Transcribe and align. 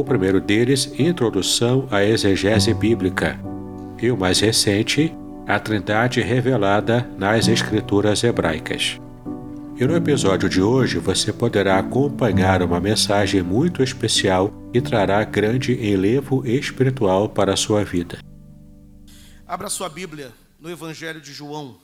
o 0.00 0.02
primeiro 0.02 0.40
deles, 0.40 0.92
Introdução 0.98 1.86
à 1.88 2.02
Exegese 2.04 2.74
Bíblica, 2.74 3.38
e 4.02 4.10
o 4.10 4.16
mais 4.16 4.40
recente, 4.40 5.16
A 5.46 5.60
Trindade 5.60 6.20
Revelada 6.20 7.08
nas 7.16 7.46
Escrituras 7.46 8.24
Hebraicas. 8.24 9.00
E 9.76 9.84
no 9.86 9.94
episódio 9.94 10.48
de 10.48 10.60
hoje 10.60 10.98
você 10.98 11.32
poderá 11.32 11.78
acompanhar 11.78 12.60
uma 12.60 12.80
mensagem 12.80 13.40
muito 13.40 13.84
especial 13.84 14.52
que 14.72 14.80
trará 14.80 15.22
grande 15.22 15.72
enlevo 15.74 16.44
espiritual 16.44 17.28
para 17.28 17.52
a 17.52 17.56
sua 17.56 17.84
vida. 17.84 18.18
Abra 19.46 19.68
sua 19.68 19.88
Bíblia 19.88 20.32
no 20.58 20.68
Evangelho 20.68 21.20
de 21.20 21.32
João, 21.32 21.76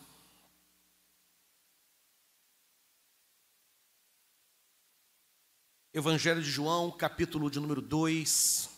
Evangelho 5.92 6.40
de 6.40 6.48
João, 6.48 6.88
capítulo 6.92 7.50
de 7.50 7.58
número 7.58 7.82
2. 7.82 8.70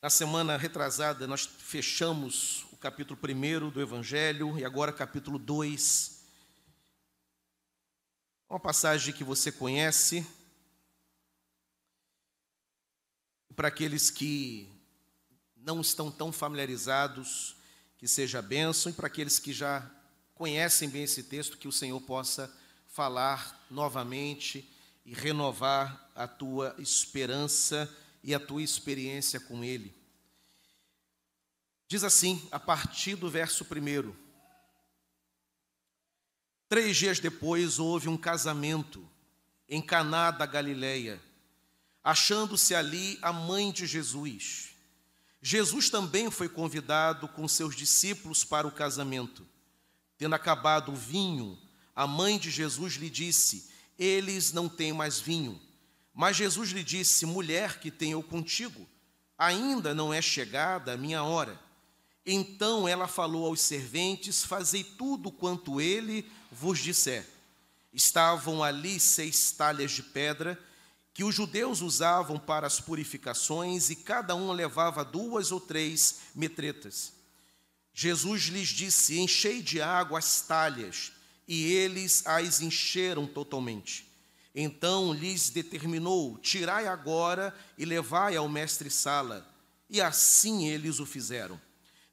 Na 0.00 0.08
semana 0.08 0.56
retrasada, 0.56 1.26
nós 1.26 1.46
fechamos 1.46 2.64
o 2.70 2.76
capítulo 2.76 3.18
1 3.20 3.70
do 3.70 3.80
Evangelho 3.80 4.56
e 4.56 4.64
agora 4.64 4.92
capítulo 4.92 5.36
2. 5.36 6.24
Uma 8.48 8.60
passagem 8.60 9.12
que 9.12 9.24
você 9.24 9.50
conhece. 9.50 10.24
Para 13.56 13.66
aqueles 13.66 14.10
que 14.10 14.72
não 15.56 15.80
estão 15.80 16.08
tão 16.08 16.30
familiarizados, 16.30 17.59
que 18.00 18.08
seja 18.08 18.40
bênção, 18.40 18.90
e 18.90 18.94
para 18.94 19.08
aqueles 19.08 19.38
que 19.38 19.52
já 19.52 19.88
conhecem 20.34 20.88
bem 20.88 21.02
esse 21.02 21.22
texto, 21.22 21.58
que 21.58 21.68
o 21.68 21.72
Senhor 21.72 22.00
possa 22.00 22.50
falar 22.88 23.62
novamente 23.70 24.66
e 25.04 25.12
renovar 25.12 26.10
a 26.14 26.26
tua 26.26 26.74
esperança 26.78 27.94
e 28.24 28.34
a 28.34 28.40
tua 28.40 28.62
experiência 28.62 29.38
com 29.38 29.62
Ele. 29.62 29.94
Diz 31.86 32.02
assim, 32.02 32.42
a 32.50 32.58
partir 32.58 33.16
do 33.16 33.28
verso 33.28 33.66
primeiro: 33.66 34.16
Três 36.70 36.96
dias 36.96 37.20
depois 37.20 37.78
houve 37.78 38.08
um 38.08 38.16
casamento 38.16 39.06
em 39.68 39.82
Caná 39.82 40.30
da 40.30 40.46
Galileia, 40.46 41.20
achando-se 42.02 42.74
ali 42.74 43.18
a 43.20 43.30
mãe 43.30 43.70
de 43.70 43.86
Jesus. 43.86 44.69
Jesus 45.42 45.88
também 45.88 46.30
foi 46.30 46.48
convidado 46.48 47.26
com 47.28 47.48
seus 47.48 47.74
discípulos 47.74 48.44
para 48.44 48.66
o 48.66 48.72
casamento. 48.72 49.46
Tendo 50.18 50.34
acabado 50.34 50.92
o 50.92 50.96
vinho, 50.96 51.58
a 51.96 52.06
mãe 52.06 52.38
de 52.38 52.50
Jesus 52.50 52.94
lhe 52.94 53.08
disse: 53.08 53.70
Eles 53.98 54.52
não 54.52 54.68
têm 54.68 54.92
mais 54.92 55.18
vinho. 55.18 55.60
Mas 56.14 56.36
Jesus 56.36 56.70
lhe 56.70 56.84
disse: 56.84 57.24
Mulher 57.24 57.80
que 57.80 57.90
tenho 57.90 58.22
contigo, 58.22 58.86
ainda 59.38 59.94
não 59.94 60.12
é 60.12 60.20
chegada 60.20 60.92
a 60.92 60.96
minha 60.96 61.22
hora. 61.22 61.58
Então 62.26 62.86
ela 62.86 63.08
falou 63.08 63.46
aos 63.46 63.60
serventes: 63.60 64.44
Fazei 64.44 64.84
tudo 64.84 65.32
quanto 65.32 65.80
ele 65.80 66.30
vos 66.52 66.78
disser. 66.78 67.26
Estavam 67.92 68.62
ali 68.62 69.00
seis 69.00 69.50
talhas 69.52 69.90
de 69.90 70.02
pedra 70.02 70.58
que 71.12 71.24
os 71.24 71.34
judeus 71.34 71.80
usavam 71.80 72.38
para 72.38 72.66
as 72.66 72.80
purificações 72.80 73.90
e 73.90 73.96
cada 73.96 74.34
um 74.34 74.52
levava 74.52 75.04
duas 75.04 75.50
ou 75.50 75.60
três 75.60 76.20
metretas. 76.34 77.12
Jesus 77.92 78.44
lhes 78.44 78.68
disse: 78.68 79.18
Enchei 79.18 79.62
de 79.62 79.80
água 79.80 80.18
as 80.18 80.40
talhas, 80.42 81.12
e 81.46 81.64
eles 81.64 82.24
as 82.26 82.60
encheram 82.60 83.26
totalmente. 83.26 84.08
Então 84.54 85.12
lhes 85.12 85.50
determinou: 85.50 86.38
Tirai 86.38 86.86
agora 86.86 87.54
e 87.76 87.84
levai 87.84 88.36
ao 88.36 88.48
mestre-sala. 88.48 89.46
E 89.88 90.00
assim 90.00 90.68
eles 90.68 91.00
o 91.00 91.06
fizeram. 91.06 91.60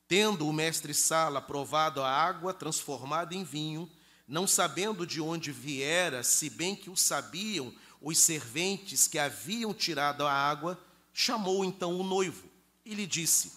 Tendo 0.08 0.48
o 0.48 0.54
mestre-sala 0.54 1.42
provado 1.42 2.02
a 2.02 2.10
água 2.10 2.54
transformada 2.54 3.36
em 3.36 3.44
vinho, 3.44 3.90
não 4.28 4.48
sabendo 4.48 5.06
de 5.06 5.22
onde 5.22 5.52
viera, 5.52 6.24
se 6.24 6.50
bem 6.50 6.76
que 6.76 6.90
o 6.90 6.96
sabiam 6.96 7.74
os 8.02 8.20
serventes 8.20 9.08
que 9.08 9.20
haviam 9.20 9.74
tirado 9.74 10.26
a 10.26 10.32
água, 10.32 10.80
chamou 11.14 11.66
então 11.66 12.00
o 12.00 12.04
noivo 12.04 12.48
e 12.86 12.94
lhe 12.94 13.06
disse: 13.06 13.54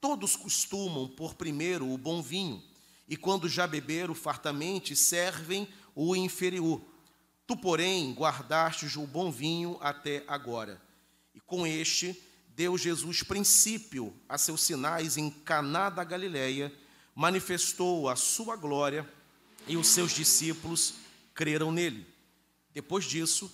Todos 0.00 0.34
costumam 0.34 1.08
pôr 1.08 1.34
primeiro 1.34 1.88
o 1.88 1.96
bom 1.96 2.20
vinho, 2.20 2.62
e 3.08 3.16
quando 3.16 3.48
já 3.48 3.66
beberam 3.66 4.14
fartamente, 4.14 4.96
servem 4.96 5.68
o 5.94 6.16
inferior. 6.16 6.82
Tu, 7.46 7.56
porém, 7.56 8.12
guardastes 8.12 8.96
o 8.96 9.06
bom 9.06 9.30
vinho 9.30 9.78
até 9.80 10.24
agora. 10.26 10.80
E 11.34 11.40
com 11.40 11.66
este 11.66 12.20
deu 12.54 12.76
Jesus 12.76 13.22
princípio 13.22 14.14
a 14.28 14.36
seus 14.36 14.62
sinais 14.62 15.16
em 15.16 15.30
Caná 15.30 15.88
da 15.90 16.04
Galileia, 16.04 16.72
manifestou 17.14 18.08
a 18.08 18.16
sua 18.16 18.56
glória 18.56 19.08
e 19.66 19.76
os 19.76 19.86
seus 19.86 20.12
discípulos 20.12 20.94
creram 21.34 21.70
nele. 21.70 22.06
Depois 22.72 23.04
disso, 23.04 23.52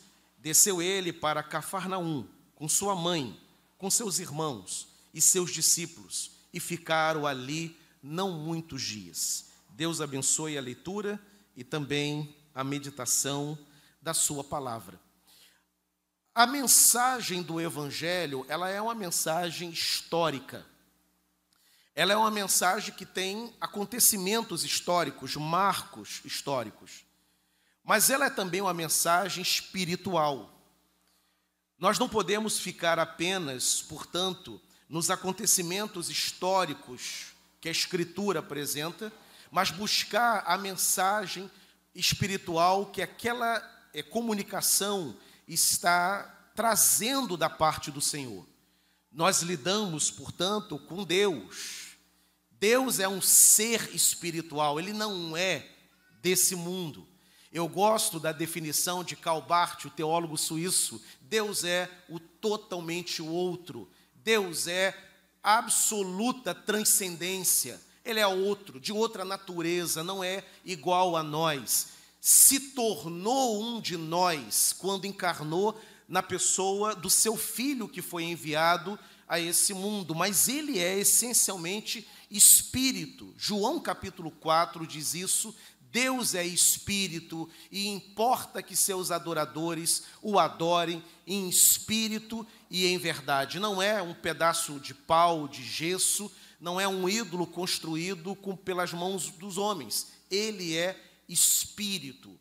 Desceu 0.48 0.80
ele 0.80 1.12
para 1.12 1.42
Cafarnaum, 1.42 2.26
com 2.54 2.66
sua 2.66 2.94
mãe, 2.96 3.38
com 3.76 3.90
seus 3.90 4.18
irmãos 4.18 4.88
e 5.12 5.20
seus 5.20 5.52
discípulos, 5.52 6.30
e 6.54 6.58
ficaram 6.58 7.26
ali 7.26 7.78
não 8.02 8.32
muitos 8.32 8.80
dias. 8.80 9.50
Deus 9.68 10.00
abençoe 10.00 10.56
a 10.56 10.62
leitura 10.62 11.20
e 11.54 11.62
também 11.62 12.34
a 12.54 12.64
meditação 12.64 13.58
da 14.00 14.14
sua 14.14 14.42
palavra. 14.42 14.98
A 16.34 16.46
mensagem 16.46 17.42
do 17.42 17.60
evangelho, 17.60 18.46
ela 18.48 18.70
é 18.70 18.80
uma 18.80 18.94
mensagem 18.94 19.68
histórica. 19.68 20.64
Ela 21.94 22.14
é 22.14 22.16
uma 22.16 22.30
mensagem 22.30 22.94
que 22.94 23.04
tem 23.04 23.54
acontecimentos 23.60 24.64
históricos, 24.64 25.36
marcos 25.36 26.22
históricos. 26.24 27.04
Mas 27.88 28.10
ela 28.10 28.26
é 28.26 28.30
também 28.30 28.60
uma 28.60 28.74
mensagem 28.74 29.42
espiritual. 29.42 30.54
Nós 31.78 31.98
não 31.98 32.06
podemos 32.06 32.60
ficar 32.60 32.98
apenas, 32.98 33.80
portanto, 33.80 34.60
nos 34.90 35.10
acontecimentos 35.10 36.10
históricos 36.10 37.28
que 37.62 37.66
a 37.66 37.72
Escritura 37.72 38.40
apresenta, 38.40 39.10
mas 39.50 39.70
buscar 39.70 40.44
a 40.46 40.58
mensagem 40.58 41.50
espiritual 41.94 42.84
que 42.84 43.00
aquela 43.00 43.56
é, 43.94 44.02
comunicação 44.02 45.16
está 45.46 46.50
trazendo 46.54 47.38
da 47.38 47.48
parte 47.48 47.90
do 47.90 48.02
Senhor. 48.02 48.46
Nós 49.10 49.40
lidamos, 49.40 50.10
portanto, 50.10 50.78
com 50.78 51.04
Deus. 51.04 51.96
Deus 52.50 53.00
é 53.00 53.08
um 53.08 53.22
ser 53.22 53.94
espiritual, 53.94 54.78
ele 54.78 54.92
não 54.92 55.34
é 55.34 55.66
desse 56.20 56.54
mundo. 56.54 57.08
Eu 57.52 57.66
gosto 57.66 58.20
da 58.20 58.30
definição 58.30 59.02
de 59.02 59.16
Karl 59.16 59.40
Barth, 59.40 59.86
o 59.86 59.90
teólogo 59.90 60.36
suíço. 60.36 61.02
Deus 61.22 61.64
é 61.64 61.90
o 62.08 62.20
totalmente 62.20 63.22
outro. 63.22 63.88
Deus 64.14 64.66
é 64.66 64.96
absoluta 65.42 66.54
transcendência. 66.54 67.80
Ele 68.04 68.20
é 68.20 68.26
outro, 68.26 68.78
de 68.78 68.92
outra 68.92 69.24
natureza, 69.24 70.04
não 70.04 70.22
é 70.22 70.44
igual 70.64 71.16
a 71.16 71.22
nós. 71.22 71.88
Se 72.20 72.60
tornou 72.60 73.62
um 73.62 73.80
de 73.80 73.96
nós 73.96 74.74
quando 74.76 75.06
encarnou 75.06 75.78
na 76.06 76.22
pessoa 76.22 76.94
do 76.94 77.08
seu 77.08 77.36
filho 77.36 77.88
que 77.88 78.02
foi 78.02 78.24
enviado 78.24 78.98
a 79.26 79.38
esse 79.38 79.74
mundo, 79.74 80.14
mas 80.14 80.48
ele 80.48 80.78
é 80.78 80.98
essencialmente 80.98 82.08
espírito. 82.30 83.34
João 83.36 83.78
capítulo 83.78 84.30
4 84.30 84.86
diz 84.86 85.14
isso. 85.14 85.54
Deus 85.90 86.34
é 86.34 86.44
espírito 86.44 87.48
e 87.70 87.88
importa 87.88 88.62
que 88.62 88.76
seus 88.76 89.10
adoradores 89.10 90.04
o 90.20 90.38
adorem 90.38 91.02
em 91.26 91.48
espírito 91.48 92.46
e 92.70 92.86
em 92.86 92.98
verdade. 92.98 93.58
Não 93.58 93.80
é 93.80 94.02
um 94.02 94.14
pedaço 94.14 94.78
de 94.80 94.92
pau, 94.92 95.48
de 95.48 95.62
gesso, 95.62 96.30
não 96.60 96.80
é 96.80 96.86
um 96.86 97.08
ídolo 97.08 97.46
construído 97.46 98.34
com, 98.36 98.56
pelas 98.56 98.92
mãos 98.92 99.30
dos 99.30 99.56
homens. 99.56 100.08
Ele 100.30 100.76
é 100.76 100.98
espírito. 101.28 102.38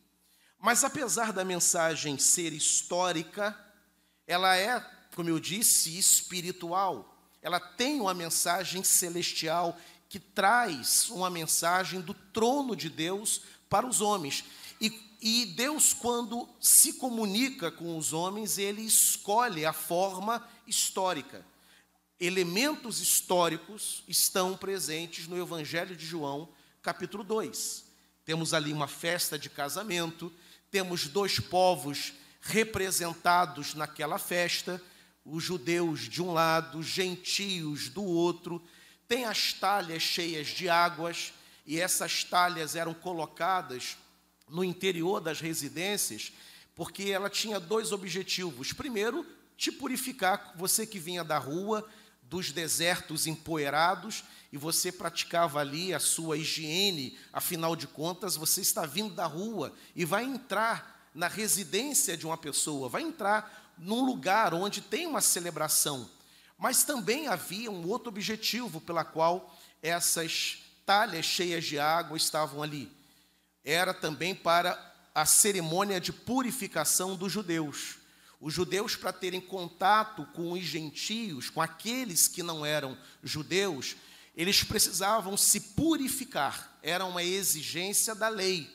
Mas 0.60 0.84
apesar 0.84 1.32
da 1.32 1.46
mensagem 1.46 2.18
ser 2.18 2.52
histórica, 2.52 3.58
ela 4.26 4.58
é, 4.58 4.80
como 5.16 5.30
eu 5.30 5.40
disse, 5.40 5.98
espiritual. 5.98 7.14
Ela 7.42 7.60
tem 7.60 8.02
uma 8.02 8.14
mensagem 8.14 8.84
celestial 8.84 9.78
que 10.10 10.20
traz 10.20 11.10
uma 11.10 11.30
mensagem 11.30 12.02
do 12.02 12.14
trono 12.14 12.76
de 12.76 12.90
Deus 12.90 13.42
para 13.70 13.86
os 13.86 14.02
homens. 14.02 14.44
E, 14.80 14.94
e, 15.22 15.46
Deus, 15.48 15.94
quando 15.94 16.48
se 16.60 16.94
comunica 16.94 17.72
com 17.72 17.98
os 17.98 18.14
homens, 18.14 18.58
ele 18.58 18.82
escolhe 18.82 19.66
a 19.66 19.74
forma 19.74 20.46
histórica. 20.66 21.46
Elementos 22.20 23.00
históricos 23.02 24.04
estão 24.08 24.56
presentes 24.56 25.28
no 25.28 25.40
Evangelho 25.40 25.96
de 25.96 26.06
João, 26.06 26.50
capítulo 26.82 27.24
2. 27.24 27.86
Temos 28.26 28.54
ali 28.54 28.74
uma 28.74 28.88
festa 28.88 29.38
de 29.38 29.50
casamento, 29.50 30.32
temos 30.72 31.08
dois 31.08 31.40
povos 31.40 32.14
representados 32.42 33.74
naquela 33.74 34.18
festa, 34.18 34.82
os 35.26 35.44
judeus 35.44 36.02
de 36.02 36.22
um 36.22 36.32
lado, 36.32 36.80
os 36.80 36.86
gentios 36.86 37.90
do 37.90 38.04
outro, 38.04 38.62
tem 39.08 39.26
as 39.26 39.54
talhas 39.54 40.04
cheias 40.04 40.48
de 40.48 40.70
águas, 40.70 41.34
e 41.66 41.80
essas 41.80 42.24
talhas 42.24 42.76
eram 42.76 42.94
colocadas 42.94 43.98
no 44.50 44.64
interior 44.64 45.20
das 45.20 45.42
residências, 45.42 46.32
porque 46.76 47.04
ela 47.04 47.30
tinha 47.30 47.60
dois 47.60 47.92
objetivos. 47.92 48.72
Primeiro, 48.72 49.26
te 49.58 49.72
purificar, 49.72 50.54
você 50.56 50.86
que 50.86 51.00
vinha 51.00 51.24
da 51.24 51.38
rua, 51.38 51.88
dos 52.22 52.52
desertos 52.52 53.28
empoeirados, 53.28 54.24
e 54.52 54.58
você 54.58 54.92
praticava 54.92 55.60
ali 55.60 55.94
a 55.94 56.00
sua 56.00 56.38
higiene, 56.38 57.18
afinal 57.34 57.76
de 57.76 57.88
contas, 57.88 58.36
você 58.36 58.62
está 58.62 58.86
vindo 58.86 59.14
da 59.14 59.26
rua 59.26 59.74
e 59.96 60.06
vai 60.06 60.24
entrar 60.24 61.10
na 61.14 61.28
residência 61.28 62.16
de 62.16 62.26
uma 62.26 62.38
pessoa, 62.38 62.88
vai 62.88 63.02
entrar 63.02 63.74
num 63.78 64.06
lugar 64.06 64.54
onde 64.54 64.82
tem 64.82 65.06
uma 65.06 65.22
celebração. 65.22 66.10
Mas 66.58 66.84
também 66.84 67.28
havia 67.28 67.70
um 67.70 67.88
outro 67.88 68.10
objetivo 68.10 68.82
pela 68.82 69.06
qual 69.06 69.56
essas 69.82 70.58
talhas 70.86 71.26
cheias 71.26 71.64
de 71.66 71.78
água 71.78 72.18
estavam 72.18 72.64
ali. 72.64 72.92
Era 73.64 73.94
também 73.94 74.34
para 74.34 74.96
a 75.14 75.26
cerimônia 75.26 76.00
de 76.00 76.12
purificação 76.12 77.16
dos 77.16 77.32
judeus. 77.32 77.98
Os 78.40 78.54
judeus, 78.54 78.96
para 78.96 79.12
terem 79.12 79.42
contato 79.42 80.26
com 80.34 80.52
os 80.52 80.64
gentios, 80.64 81.50
com 81.50 81.62
aqueles 81.62 82.28
que 82.28 82.44
não 82.44 82.66
eram 82.66 82.98
judeus, 83.24 83.96
eles 84.36 84.64
precisavam 84.64 85.36
se 85.36 85.60
purificar, 85.60 86.78
era 86.84 87.04
uma 87.04 87.24
exigência 87.24 88.14
da 88.14 88.30
lei. 88.30 88.72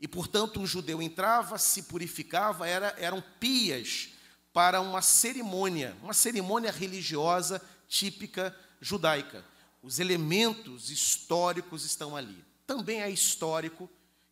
E, 0.00 0.08
portanto, 0.08 0.60
um 0.60 0.66
judeu 0.66 1.02
entrava, 1.02 1.58
se 1.58 1.82
purificava, 1.82 2.66
era, 2.66 2.94
eram 2.98 3.22
pias 3.38 4.08
para 4.58 4.80
uma 4.80 5.00
cerimônia, 5.00 5.96
uma 6.02 6.12
cerimônia 6.12 6.72
religiosa 6.72 7.62
típica 7.86 8.52
judaica. 8.80 9.44
Os 9.80 10.00
elementos 10.00 10.90
históricos 10.90 11.84
estão 11.84 12.16
ali. 12.16 12.44
Também 12.66 13.00
é 13.00 13.08
histórico 13.08 13.88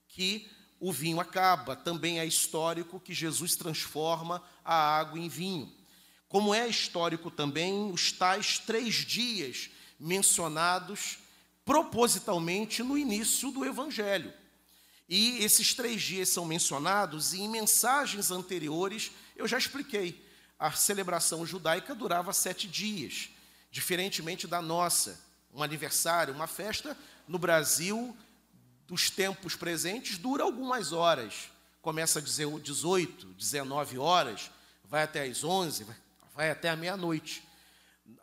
que 0.08 0.50
o 0.80 0.92
vinho 0.92 1.20
acaba, 1.20 1.76
também 1.76 2.18
é 2.18 2.26
histórico 2.26 2.98
que 2.98 3.14
Jesus 3.14 3.54
transforma 3.54 4.42
a 4.64 4.74
água 4.98 5.16
em 5.16 5.28
vinho. 5.28 5.72
Como 6.28 6.52
é 6.52 6.66
histórico 6.66 7.30
também 7.30 7.92
os 7.92 8.10
tais 8.10 8.58
três 8.58 8.96
dias 8.96 9.70
mencionados 9.96 11.20
propositalmente 11.64 12.82
no 12.82 12.98
início 12.98 13.52
do 13.52 13.64
Evangelho. 13.64 14.34
E 15.08 15.38
esses 15.44 15.72
três 15.72 16.02
dias 16.02 16.30
são 16.30 16.44
mencionados 16.44 17.32
e 17.32 17.42
em 17.42 17.48
mensagens 17.48 18.32
anteriores 18.32 19.12
eu 19.36 19.46
já 19.46 19.58
expliquei. 19.58 20.24
A 20.58 20.72
celebração 20.72 21.44
judaica 21.44 21.94
durava 21.94 22.32
sete 22.32 22.66
dias, 22.66 23.30
diferentemente 23.70 24.46
da 24.46 24.62
nossa. 24.62 25.20
Um 25.52 25.62
aniversário, 25.62 26.34
uma 26.34 26.46
festa 26.46 26.96
no 27.26 27.38
Brasil 27.38 28.16
dos 28.86 29.10
tempos 29.10 29.56
presentes 29.56 30.18
dura 30.18 30.44
algumas 30.44 30.92
horas. 30.92 31.50
Começa 31.82 32.20
dizer 32.22 32.48
18, 32.60 33.26
19 33.34 33.98
horas, 33.98 34.50
vai 34.84 35.02
até 35.02 35.22
às 35.22 35.44
11, 35.44 35.86
vai 36.34 36.50
até 36.50 36.68
a 36.68 36.76
meia-noite. 36.76 37.46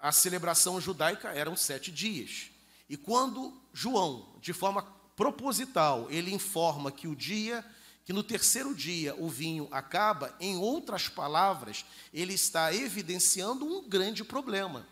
A 0.01 0.11
celebração 0.11 0.79
judaica 0.79 1.29
eram 1.29 1.55
sete 1.55 1.91
dias. 1.91 2.49
E 2.89 2.97
quando 2.97 3.53
João, 3.73 4.35
de 4.39 4.53
forma 4.53 4.83
proposital, 5.15 6.07
ele 6.09 6.33
informa 6.33 6.91
que 6.91 7.07
o 7.07 7.15
dia 7.15 7.63
que 8.05 8.13
no 8.13 8.23
terceiro 8.23 8.75
dia 8.75 9.15
o 9.15 9.29
vinho 9.29 9.67
acaba, 9.71 10.35
em 10.39 10.57
outras 10.57 11.07
palavras, 11.07 11.85
ele 12.13 12.33
está 12.33 12.73
evidenciando 12.73 13.65
um 13.65 13.87
grande 13.87 14.23
problema. 14.23 14.85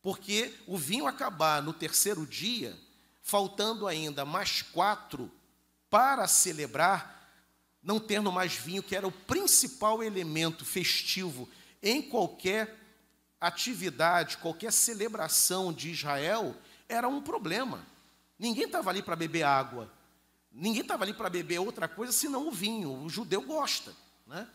Porque 0.00 0.54
o 0.66 0.76
vinho 0.76 1.06
acabar 1.06 1.62
no 1.62 1.72
terceiro 1.72 2.24
dia, 2.24 2.78
faltando 3.22 3.86
ainda 3.86 4.24
mais 4.24 4.62
quatro 4.62 5.30
para 5.90 6.28
celebrar, 6.28 7.18
não 7.82 7.98
tendo 7.98 8.30
mais 8.30 8.54
vinho, 8.54 8.82
que 8.82 8.94
era 8.94 9.06
o 9.06 9.12
principal 9.12 10.02
elemento 10.02 10.64
festivo 10.64 11.48
em 11.82 12.00
qualquer 12.02 12.76
atividade, 13.40 14.38
qualquer 14.38 14.72
celebração 14.72 15.72
de 15.72 15.90
Israel, 15.90 16.56
era 16.88 17.08
um 17.08 17.20
problema. 17.20 17.84
Ninguém 18.38 18.64
estava 18.64 18.90
ali 18.90 19.02
para 19.02 19.16
beber 19.16 19.42
água, 19.42 19.90
Ninguém 20.50 20.82
estava 20.82 21.04
ali 21.04 21.12
para 21.12 21.30
beber 21.30 21.58
outra 21.58 21.86
coisa 21.86 22.12
senão 22.12 22.48
o 22.48 22.52
vinho. 22.52 23.04
O 23.04 23.08
judeu 23.08 23.42
gosta. 23.42 23.94
Né? 24.26 24.48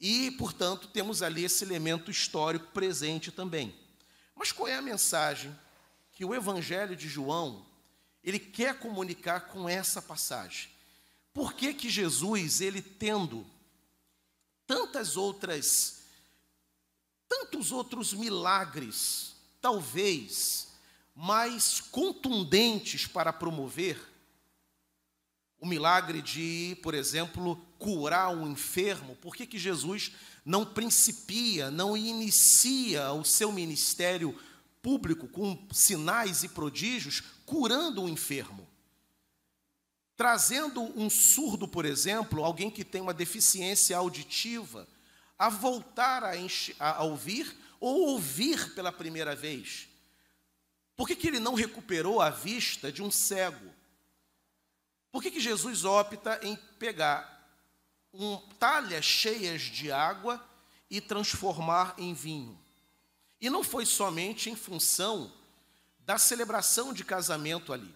E, 0.00 0.30
portanto, 0.32 0.88
temos 0.88 1.22
ali 1.22 1.44
esse 1.44 1.64
elemento 1.64 2.10
histórico 2.10 2.66
presente 2.72 3.32
também. 3.32 3.74
Mas 4.34 4.52
qual 4.52 4.68
é 4.68 4.74
a 4.74 4.82
mensagem 4.82 5.56
que 6.12 6.24
o 6.24 6.34
Evangelho 6.34 6.96
de 6.96 7.08
João 7.08 7.64
ele 8.22 8.38
quer 8.38 8.78
comunicar 8.78 9.48
com 9.48 9.68
essa 9.68 10.00
passagem? 10.00 10.70
Por 11.32 11.54
que, 11.54 11.74
que 11.74 11.90
Jesus, 11.90 12.60
ele 12.60 12.80
tendo 12.80 13.44
tantas 14.66 15.16
outras, 15.16 16.02
tantos 17.28 17.72
outros 17.72 18.12
milagres, 18.12 19.34
talvez 19.60 20.68
mais 21.14 21.80
contundentes 21.80 23.06
para 23.06 23.32
promover, 23.32 24.13
o 25.60 25.66
milagre 25.66 26.20
de, 26.20 26.76
por 26.82 26.94
exemplo, 26.94 27.56
curar 27.78 28.30
um 28.30 28.50
enfermo, 28.50 29.16
por 29.16 29.34
que, 29.34 29.46
que 29.46 29.58
Jesus 29.58 30.12
não 30.44 30.64
principia, 30.64 31.70
não 31.70 31.96
inicia 31.96 33.12
o 33.12 33.24
seu 33.24 33.50
ministério 33.50 34.38
público 34.82 35.26
com 35.26 35.66
sinais 35.72 36.42
e 36.42 36.48
prodígios, 36.48 37.22
curando 37.46 38.02
um 38.02 38.08
enfermo? 38.08 38.68
Trazendo 40.16 40.80
um 40.98 41.08
surdo, 41.08 41.66
por 41.66 41.84
exemplo, 41.84 42.44
alguém 42.44 42.70
que 42.70 42.84
tem 42.84 43.00
uma 43.00 43.14
deficiência 43.14 43.96
auditiva, 43.96 44.86
a 45.38 45.48
voltar 45.48 46.22
a, 46.22 46.34
a 46.78 47.02
ouvir 47.02 47.56
ou 47.80 48.10
ouvir 48.10 48.74
pela 48.74 48.92
primeira 48.92 49.34
vez. 49.34 49.88
Por 50.96 51.08
que, 51.08 51.16
que 51.16 51.26
ele 51.26 51.40
não 51.40 51.54
recuperou 51.54 52.20
a 52.20 52.30
vista 52.30 52.92
de 52.92 53.02
um 53.02 53.10
cego? 53.10 53.73
Por 55.14 55.22
que, 55.22 55.30
que 55.30 55.38
Jesus 55.38 55.84
opta 55.84 56.40
em 56.42 56.56
pegar 56.76 57.48
um, 58.12 58.36
talhas 58.58 59.04
cheias 59.04 59.62
de 59.62 59.92
água 59.92 60.44
e 60.90 61.00
transformar 61.00 61.94
em 61.96 62.12
vinho? 62.12 62.58
E 63.40 63.48
não 63.48 63.62
foi 63.62 63.86
somente 63.86 64.50
em 64.50 64.56
função 64.56 65.32
da 66.00 66.18
celebração 66.18 66.92
de 66.92 67.04
casamento 67.04 67.72
ali. 67.72 67.94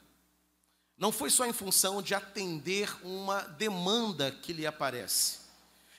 Não 0.96 1.10
foi 1.10 1.28
só 1.28 1.44
em 1.44 1.52
função 1.52 2.00
de 2.00 2.14
atender 2.14 2.88
uma 3.04 3.40
demanda 3.40 4.30
que 4.30 4.52
lhe 4.52 4.64
aparece. 4.64 5.38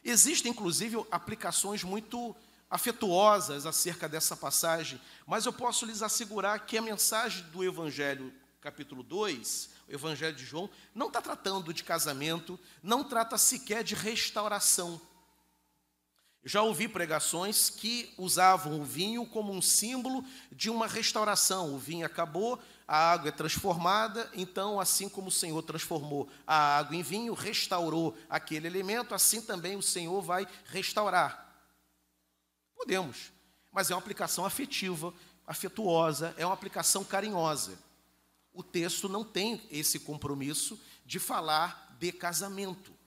Existem, 0.02 0.54
inclusive, 0.54 1.06
aplicações 1.12 1.84
muito 1.84 2.34
afetuosas 2.70 3.66
acerca 3.66 4.08
dessa 4.08 4.38
passagem, 4.38 5.02
mas 5.28 5.46
eu 5.46 5.52
posso 5.52 5.86
lhes 5.86 6.02
assegurar 6.02 6.66
que 6.66 6.78
a 6.78 6.82
mensagem 6.82 7.44
do 7.48 7.62
Evangelho, 7.62 8.34
capítulo 8.62 9.04
2, 9.04 9.79
o 9.79 9.79
Evangelho 9.90 10.36
de 10.36 10.46
João, 10.46 10.70
não 10.94 11.08
está 11.08 11.22
tratando 11.22 11.74
de 11.74 11.84
casamento, 11.84 12.60
não 12.82 13.04
trata 13.04 13.38
sequer 13.38 13.84
de 13.84 13.96
restauração. 13.96 15.02
Já 16.44 16.62
ouvi 16.62 16.88
pregações 16.88 17.70
que 17.70 18.14
usavam 18.18 18.80
o 18.80 18.84
vinho 18.84 19.26
como 19.26 19.52
um 19.52 19.62
símbolo 19.62 20.24
de 20.52 20.70
uma 20.70 20.88
restauração. 20.88 21.76
O 21.76 21.78
vinho 21.78 22.06
acabou, 22.06 22.58
a 22.88 23.12
água 23.12 23.28
é 23.28 23.32
transformada, 23.32 24.30
então, 24.34 24.80
assim 24.80 25.10
como 25.10 25.28
o 25.28 25.32
Senhor 25.32 25.62
transformou 25.64 26.30
a 26.48 26.78
água 26.78 26.96
em 26.96 27.04
vinho, 27.04 27.34
restaurou 27.34 28.18
aquele 28.30 28.68
elemento, 28.68 29.14
assim 29.14 29.42
também 29.42 29.76
o 29.76 29.82
Senhor 29.82 30.22
vai 30.22 30.48
restaurar. 30.66 31.46
Podemos, 32.76 33.34
mas 33.72 33.92
é 33.92 33.94
uma 33.94 34.00
aplicação 34.00 34.46
afetiva, 34.46 35.14
afetuosa, 35.46 36.34
é 36.38 36.46
uma 36.46 36.54
aplicação 36.54 37.04
carinhosa. 37.04 37.78
O 38.60 38.64
texto 38.64 39.08
não 39.08 39.24
tem 39.24 39.62
esse 39.72 40.00
compromisso 40.00 40.80
de 41.06 41.20
falar 41.20 41.96
de 42.00 42.12
casamento 42.12 43.00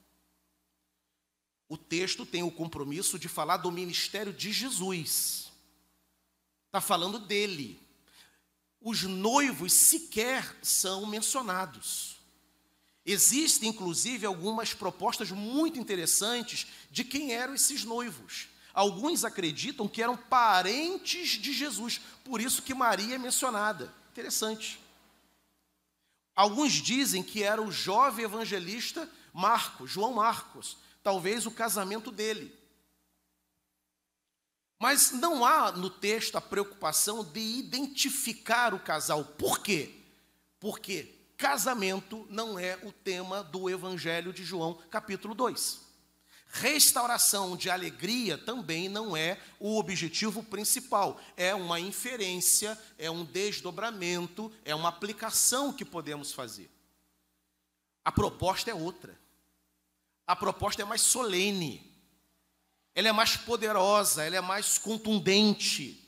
o 1.73 1.77
texto 1.77 2.23
tem 2.23 2.43
o 2.43 2.51
compromisso 2.51 3.17
de 3.17 3.27
falar 3.27 3.57
do 3.57 3.71
ministério 3.71 4.31
de 4.31 4.51
Jesus. 4.51 5.51
Está 6.67 6.79
falando 6.79 7.17
dele. 7.17 7.81
Os 8.79 9.01
noivos 9.01 9.73
sequer 9.73 10.55
são 10.61 11.07
mencionados. 11.07 12.17
Existem, 13.03 13.69
inclusive, 13.69 14.23
algumas 14.23 14.75
propostas 14.75 15.31
muito 15.31 15.79
interessantes 15.79 16.67
de 16.91 17.03
quem 17.03 17.33
eram 17.33 17.55
esses 17.55 17.83
noivos. 17.83 18.49
Alguns 18.71 19.25
acreditam 19.25 19.87
que 19.87 20.03
eram 20.03 20.15
parentes 20.15 21.29
de 21.41 21.51
Jesus, 21.51 21.99
por 22.23 22.39
isso 22.39 22.61
que 22.61 22.75
Maria 22.75 23.15
é 23.15 23.17
mencionada. 23.17 23.91
Interessante. 24.11 24.79
Alguns 26.35 26.73
dizem 26.73 27.21
que 27.21 27.43
era 27.43 27.61
o 27.61 27.71
jovem 27.71 28.25
evangelista 28.25 29.09
Marcos, 29.31 29.91
João 29.91 30.13
Marcos, 30.13 30.77
talvez 31.01 31.45
o 31.45 31.51
casamento 31.51 32.11
dele. 32.11 32.55
Mas 34.79 35.11
não 35.11 35.45
há 35.45 35.71
no 35.71 35.89
texto 35.89 36.35
a 36.35 36.41
preocupação 36.41 37.23
de 37.23 37.39
identificar 37.39 38.73
o 38.73 38.79
casal. 38.79 39.23
Por 39.23 39.59
quê? 39.59 39.95
Porque 40.59 41.13
casamento 41.37 42.27
não 42.29 42.59
é 42.59 42.77
o 42.83 42.91
tema 42.91 43.43
do 43.43 43.69
Evangelho 43.69 44.33
de 44.33 44.43
João, 44.43 44.75
capítulo 44.89 45.33
2. 45.33 45.92
Restauração 46.55 47.57
de 47.57 47.69
alegria 47.69 48.37
também 48.37 48.87
não 48.87 49.17
é 49.17 49.41
o 49.59 49.77
objetivo 49.77 50.43
principal, 50.43 51.19
é 51.35 51.53
uma 51.55 51.79
inferência, 51.79 52.79
é 52.97 53.09
um 53.09 53.25
desdobramento, 53.25 54.51
é 54.63 54.75
uma 54.75 54.89
aplicação 54.89 55.73
que 55.73 55.83
podemos 55.83 56.31
fazer. 56.31 56.69
A 58.05 58.11
proposta 58.11 58.69
é 58.69 58.73
outra 58.73 59.17
a 60.25 60.35
proposta 60.35 60.81
é 60.81 60.85
mais 60.85 61.01
solene, 61.01 61.91
ela 62.95 63.09
é 63.09 63.11
mais 63.11 63.35
poderosa, 63.35 64.23
ela 64.23 64.37
é 64.37 64.41
mais 64.41 64.77
contundente. 64.77 65.99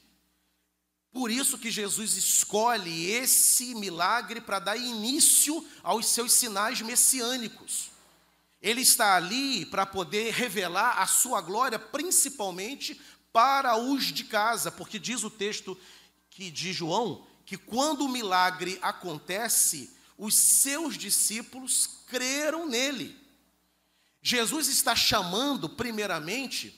Por 1.12 1.32
isso 1.32 1.58
que 1.58 1.72
Jesus 1.72 2.16
escolhe 2.16 3.12
esse 3.12 3.75
milagre 3.75 4.42
para 4.42 4.60
dar 4.60 4.78
início 4.78 5.66
aos 5.84 6.08
seus 6.08 6.34
sinais 6.34 6.82
messiânicos. 6.82 7.92
Ele 8.65 8.81
está 8.81 9.15
ali 9.15 9.63
para 9.63 9.86
poder 9.86 10.34
revelar 10.34 11.00
a 11.00 11.05
sua 11.05 11.39
glória, 11.39 11.77
principalmente 11.77 13.00
para 13.31 13.77
os 13.77 14.05
de 14.05 14.24
casa, 14.24 14.72
porque 14.72 14.98
diz 14.98 15.24
o 15.24 15.29
texto 15.29 15.77
que 16.31 16.50
de 16.50 16.74
João 16.74 17.27
que 17.45 17.57
quando 17.57 18.05
o 18.05 18.10
milagre 18.10 18.79
acontece, 18.81 19.95
os 20.17 20.34
seus 20.34 20.98
discípulos 20.98 21.88
creram 22.07 22.65
nele. 22.65 23.15
Jesus 24.19 24.67
está 24.67 24.95
chamando, 24.95 25.69
primeiramente, 25.69 26.75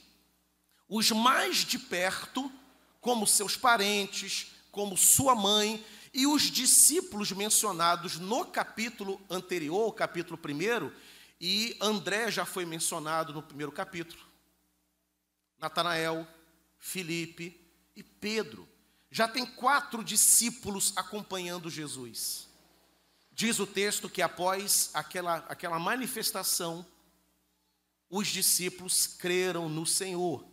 os 0.89 1.10
mais 1.12 1.60
de 1.60 1.79
perto, 1.79 2.51
como 3.00 3.25
seus 3.25 3.56
parentes, 3.56 4.48
como 4.74 4.98
sua 4.98 5.34
mãe, 5.36 5.82
e 6.13 6.27
os 6.27 6.51
discípulos 6.51 7.32
mencionados 7.32 8.17
no 8.17 8.44
capítulo 8.44 9.22
anterior, 9.29 9.94
capítulo 9.96 10.38
1, 10.38 10.91
e 11.39 11.77
André 11.79 12.32
já 12.32 12.46
foi 12.46 12.65
mencionado 12.65 13.34
no 13.34 13.44
primeiro 13.44 13.72
capítulo. 13.72 14.22
Natanael, 15.60 16.27
Felipe 16.77 17.60
e 17.96 18.03
Pedro. 18.03 18.67
Já 19.10 19.27
tem 19.27 19.46
quatro 19.46 20.03
discípulos 20.03 20.94
acompanhando 20.96 21.70
Jesus. 21.70 22.48
Diz 23.32 23.60
o 23.60 23.67
texto 23.67 24.10
que 24.10 24.22
após 24.22 24.89
aquela, 24.94 25.38
aquela 25.48 25.77
manifestação, 25.77 26.86
os 28.10 28.27
discípulos 28.27 29.06
creram 29.06 29.70
no 29.70 29.86
Senhor. 29.86 30.46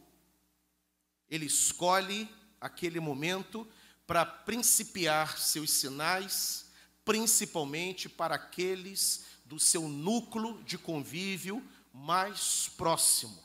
Ele 1.28 1.46
escolhe 1.46 2.28
aquele 2.60 3.00
momento 3.00 3.66
para 4.06 4.26
principiar 4.26 5.38
seus 5.38 5.70
sinais, 5.70 6.70
principalmente 7.04 8.08
para 8.08 8.34
aqueles 8.34 9.24
do 9.44 9.58
seu 9.58 9.88
núcleo 9.88 10.62
de 10.64 10.78
convívio 10.78 11.62
mais 11.92 12.68
próximo. 12.76 13.42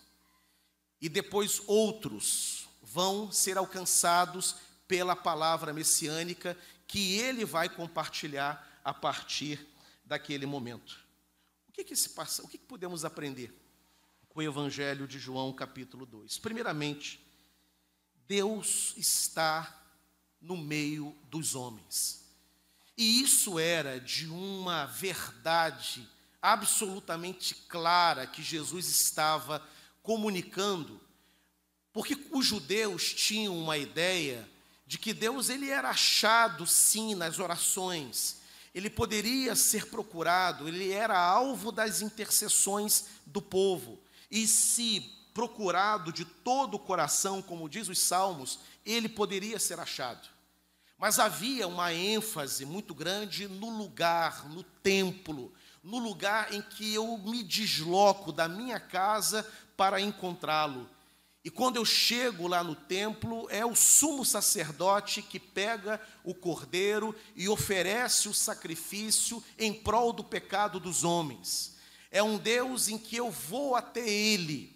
E 1.02 1.08
depois 1.08 1.62
outros 1.68 2.68
vão 2.82 3.32
ser 3.32 3.58
alcançados 3.58 4.56
pela 4.88 5.16
palavra 5.16 5.74
messiânica 5.74 6.58
que 6.88 7.20
ele 7.20 7.46
vai 7.46 7.70
compartilhar 7.70 8.80
a 8.84 8.94
partir 8.94 9.68
daquele 10.04 10.46
momento. 10.46 11.00
O 11.68 11.72
que, 11.72 11.84
que 11.84 11.96
se 11.96 12.10
passa? 12.10 12.44
O 12.44 12.48
que, 12.48 12.58
que 12.58 12.66
podemos 12.66 13.06
aprender? 13.06 13.54
com 14.30 14.40
o 14.40 14.44
Evangelho 14.44 15.08
de 15.08 15.20
João, 15.20 15.52
capítulo 15.52 16.06
2. 16.06 16.38
Primeiramente, 16.38 17.20
Deus 18.28 18.94
está 18.96 19.84
no 20.40 20.56
meio 20.56 21.16
dos 21.30 21.56
homens. 21.56 22.19
E 23.00 23.22
isso 23.22 23.58
era 23.58 23.98
de 23.98 24.28
uma 24.28 24.86
verdade 24.86 26.06
absolutamente 26.42 27.56
clara 27.56 28.28
que 28.28 28.44
Jesus 28.44 28.90
estava 28.90 29.66
comunicando, 30.04 31.00
porque 31.94 32.18
os 32.30 32.46
judeus 32.46 33.14
tinham 33.14 33.58
uma 33.58 33.78
ideia 33.78 34.46
de 34.86 34.98
que 34.98 35.14
Deus 35.14 35.48
ele 35.48 35.70
era 35.70 35.92
achado 35.92 36.68
sim 36.68 37.16
nas 37.16 37.40
orações. 37.40 38.42
Ele 38.76 38.90
poderia 38.90 39.56
ser 39.56 39.86
procurado, 39.86 40.68
ele 40.68 40.92
era 40.92 41.18
alvo 41.18 41.72
das 41.72 42.02
intercessões 42.02 43.06
do 43.26 43.42
povo 43.42 43.98
e 44.30 44.46
se 44.46 45.10
procurado 45.34 46.12
de 46.12 46.26
todo 46.26 46.74
o 46.74 46.80
coração, 46.80 47.42
como 47.42 47.70
diz 47.70 47.88
os 47.88 48.00
Salmos, 48.00 48.60
ele 48.86 49.08
poderia 49.08 49.58
ser 49.58 49.80
achado. 49.80 50.28
Mas 51.00 51.18
havia 51.18 51.68
uma 51.68 51.92
ênfase 51.92 52.64
muito 52.66 52.94
grande 52.94 53.48
no 53.48 53.76
lugar, 53.76 54.48
no 54.50 54.62
templo, 54.62 55.52
no 55.82 55.98
lugar 55.98 56.54
em 56.54 56.62
que 56.62 56.94
eu 56.94 57.18
me 57.18 57.42
desloco 57.42 58.32
da 58.32 58.48
minha 58.48 58.80
casa 58.80 59.44
para 59.76 60.00
encontrá-lo. 60.00 60.88
E 61.44 61.50
quando 61.50 61.78
eu 61.78 61.86
chego 61.86 62.48
lá 62.48 62.64
no 62.64 62.76
templo, 62.76 63.48
é 63.50 63.66
o 63.66 63.76
sumo 63.76 64.24
sacerdote 64.24 65.24
que 65.24 65.40
pega 65.40 66.00
o 66.24 66.36
cordeiro 66.36 67.16
e 67.36 67.50
oferece 67.50 68.30
o 68.30 68.34
sacrifício 68.34 69.44
em 69.58 69.74
prol 69.74 70.14
do 70.14 70.24
pecado 70.24 70.80
dos 70.80 71.04
homens 71.04 71.80
é 72.12 72.24
um 72.24 72.38
Deus 72.38 72.88
em 72.88 72.98
que 72.98 73.16
eu 73.16 73.30
vou 73.30 73.76
até 73.76 74.08
Ele. 74.08 74.76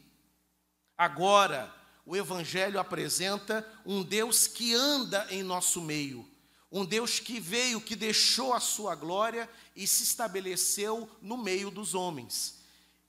Agora, 0.97 1.73
o 2.05 2.15
Evangelho 2.15 2.79
apresenta 2.79 3.67
um 3.85 4.03
Deus 4.03 4.47
que 4.47 4.73
anda 4.73 5.25
em 5.29 5.41
nosso 5.41 5.81
meio, 5.81 6.27
um 6.71 6.83
Deus 6.83 7.19
que 7.19 7.39
veio, 7.39 7.79
que 7.79 7.95
deixou 7.95 8.53
a 8.53 8.59
sua 8.59 8.95
glória 8.95 9.49
e 9.75 9.87
se 9.87 10.03
estabeleceu 10.03 11.09
no 11.21 11.37
meio 11.37 11.71
dos 11.71 11.93
homens. 11.93 12.59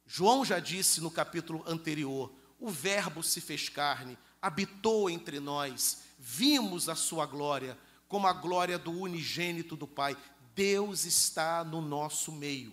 João 0.06 0.44
já 0.44 0.58
disse 0.58 1.00
no 1.00 1.10
capítulo 1.10 1.64
anterior: 1.66 2.32
o 2.60 2.70
Verbo 2.70 3.22
se 3.22 3.40
fez 3.40 3.68
carne, 3.68 4.18
habitou 4.40 5.10
entre 5.10 5.40
nós, 5.40 6.02
vimos 6.18 6.88
a 6.88 6.94
sua 6.94 7.26
glória, 7.26 7.78
como 8.06 8.26
a 8.26 8.32
glória 8.32 8.78
do 8.78 8.92
unigênito 8.92 9.76
do 9.76 9.86
Pai. 9.86 10.16
Deus 10.54 11.04
está 11.04 11.64
no 11.64 11.80
nosso 11.80 12.30
meio. 12.30 12.72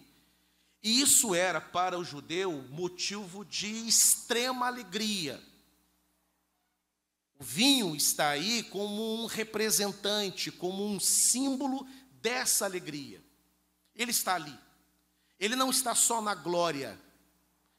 E 0.84 1.02
isso 1.02 1.34
era 1.34 1.60
para 1.60 1.98
o 1.98 2.04
judeu 2.04 2.64
motivo 2.70 3.44
de 3.46 3.68
extrema 3.88 4.68
alegria. 4.68 5.42
O 7.42 7.44
vinho 7.44 7.96
está 7.96 8.30
aí 8.30 8.62
como 8.62 9.16
um 9.16 9.26
representante, 9.26 10.52
como 10.52 10.86
um 10.86 11.00
símbolo 11.00 11.88
dessa 12.22 12.66
alegria. 12.66 13.20
Ele 13.96 14.12
está 14.12 14.36
ali. 14.36 14.56
Ele 15.40 15.56
não 15.56 15.72
está 15.72 15.96
só 15.96 16.22
na 16.22 16.36
glória. 16.36 17.02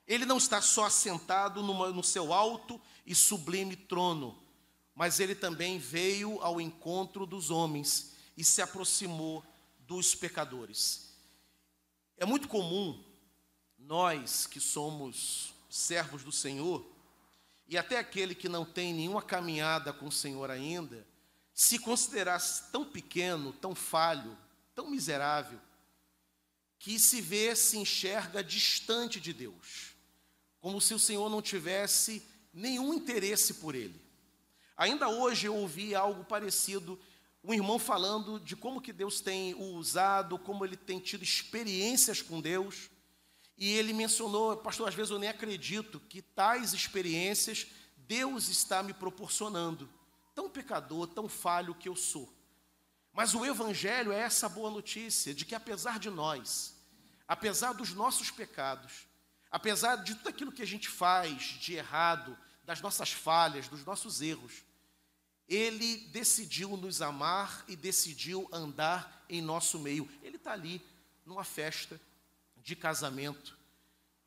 Ele 0.04 0.26
não 0.26 0.37
está 0.37 0.61
só 0.61 0.87
assentado 0.87 1.62
numa, 1.62 1.90
no 1.90 2.02
seu 2.02 2.33
alto 2.33 2.81
e 3.07 3.14
sublime 3.14 3.76
trono, 3.76 4.37
mas 4.97 5.21
ele 5.21 5.37
também 5.37 5.78
veio 5.78 6.40
ao 6.42 6.61
encontro 6.61 7.25
dos 7.25 7.49
homens 7.49 8.16
e 8.37 8.42
se 8.42 8.61
aproximou 8.61 9.45
dos 9.78 10.12
pecadores. 10.12 11.14
É 12.16 12.26
muito 12.26 12.49
comum 12.49 13.00
nós 13.78 14.45
que 14.45 14.59
somos 14.59 15.54
servos 15.71 16.25
do 16.25 16.33
Senhor 16.33 16.91
e 17.73 17.79
até 17.79 17.99
aquele 17.99 18.35
que 18.35 18.50
não 18.50 18.67
tem 18.67 18.93
nenhuma 18.93 19.23
caminhada 19.23 19.95
com 19.95 20.09
o 20.09 20.12
Senhor 20.12 20.50
ainda, 20.50 21.07
se 21.55 21.79
considerasse 21.79 22.71
tão 22.71 22.85
pequeno, 22.85 23.50
tão 23.50 23.75
falho, 23.75 24.37
tão 24.75 24.91
miserável, 24.91 25.59
que 26.79 26.99
se 26.99 27.23
vê, 27.23 27.57
se 27.57 27.79
enxerga 27.79 28.45
distante 28.45 29.19
de 29.19 29.33
Deus, 29.33 29.95
como 30.61 30.83
se 30.83 30.93
o 30.93 30.99
Senhor 30.99 31.31
não 31.31 31.41
tivesse 31.41 32.23
nenhum 32.52 32.93
interesse 32.93 33.55
por 33.55 33.75
ele. 33.75 33.99
Ainda 34.76 35.09
hoje 35.09 35.47
eu 35.47 35.57
ouvi 35.57 35.95
algo 35.95 36.25
parecido, 36.25 37.00
um 37.43 37.55
irmão 37.55 37.79
falando 37.79 38.38
de 38.38 38.55
como 38.55 38.83
que 38.83 38.93
Deus 38.93 39.23
tem 39.23 39.55
o 39.55 39.76
usado, 39.76 40.38
como 40.38 40.62
ele 40.62 40.76
tem 40.76 41.00
tido 41.00 41.25
experiências 41.25 42.21
com 42.21 42.38
Deus, 42.38 42.91
e 43.62 43.75
ele 43.75 43.92
mencionou, 43.92 44.57
pastor, 44.57 44.88
às 44.88 44.95
vezes 44.97 45.12
eu 45.12 45.21
nem 45.21 45.28
acredito 45.28 46.00
que 46.09 46.21
tais 46.21 46.73
experiências 46.73 47.69
Deus 47.97 48.49
está 48.49 48.83
me 48.83 48.92
proporcionando 48.92 49.88
tão 50.35 50.50
pecador, 50.50 51.07
tão 51.07 51.28
falho 51.28 51.73
que 51.73 51.88
eu 51.88 51.95
sou. 51.95 52.28
Mas 53.12 53.37
o 53.37 53.47
Evangelho 53.47 54.11
é 54.11 54.19
essa 54.19 54.49
boa 54.49 54.69
notícia 54.69 55.33
de 55.33 55.45
que, 55.45 55.54
apesar 55.54 56.00
de 56.00 56.11
nós, 56.11 56.75
apesar 57.28 57.73
dos 57.73 57.95
nossos 57.95 58.33
pecados, 58.33 59.07
apesar 59.49 59.95
de 60.02 60.16
tudo 60.16 60.31
aquilo 60.31 60.50
que 60.50 60.62
a 60.62 60.66
gente 60.66 60.88
faz 60.88 61.42
de 61.61 61.75
errado, 61.75 62.37
das 62.64 62.81
nossas 62.81 63.12
falhas, 63.12 63.69
dos 63.69 63.85
nossos 63.85 64.21
erros, 64.21 64.64
Ele 65.49 65.99
decidiu 66.09 66.76
nos 66.76 67.00
amar 67.00 67.64
e 67.69 67.76
decidiu 67.76 68.49
andar 68.50 69.25
em 69.28 69.40
nosso 69.40 69.78
meio. 69.78 70.11
Ele 70.21 70.35
está 70.35 70.50
ali, 70.50 70.85
numa 71.25 71.45
festa 71.45 72.00
de 72.62 72.76
casamento, 72.76 73.59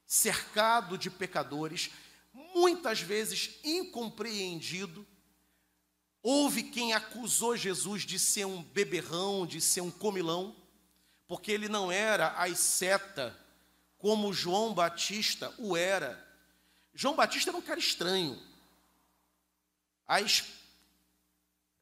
cercado 0.06 0.98
de 0.98 1.10
pecadores, 1.10 1.90
muitas 2.34 3.02
vezes 3.02 3.60
incompreendido, 3.64 5.06
Houve 6.28 6.64
quem 6.64 6.92
acusou 6.92 7.56
Jesus 7.56 8.02
de 8.02 8.18
ser 8.18 8.46
um 8.46 8.64
beberrão, 8.64 9.46
de 9.46 9.62
ser 9.62 9.82
um 9.82 9.92
comilão, 9.92 10.56
porque 11.28 11.52
ele 11.52 11.70
não 11.70 11.92
era 11.92 12.30
asceta 12.30 13.40
como 14.00 14.34
João 14.34 14.74
Batista 14.74 15.54
o 15.60 15.78
era. 15.78 16.20
João 16.96 17.16
Batista 17.16 17.52
era 17.52 17.58
um 17.60 17.62
cara 17.62 17.80
estranho. 17.80 18.42
As 20.08 20.46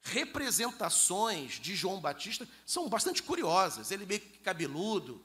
representações 0.02 1.58
de 1.58 1.74
João 1.74 1.98
Batista 1.98 2.46
são 2.66 2.86
bastante 2.86 3.22
curiosas. 3.22 3.90
Ele 3.90 4.04
meio 4.04 4.20
que 4.20 4.40
cabeludo, 4.40 5.24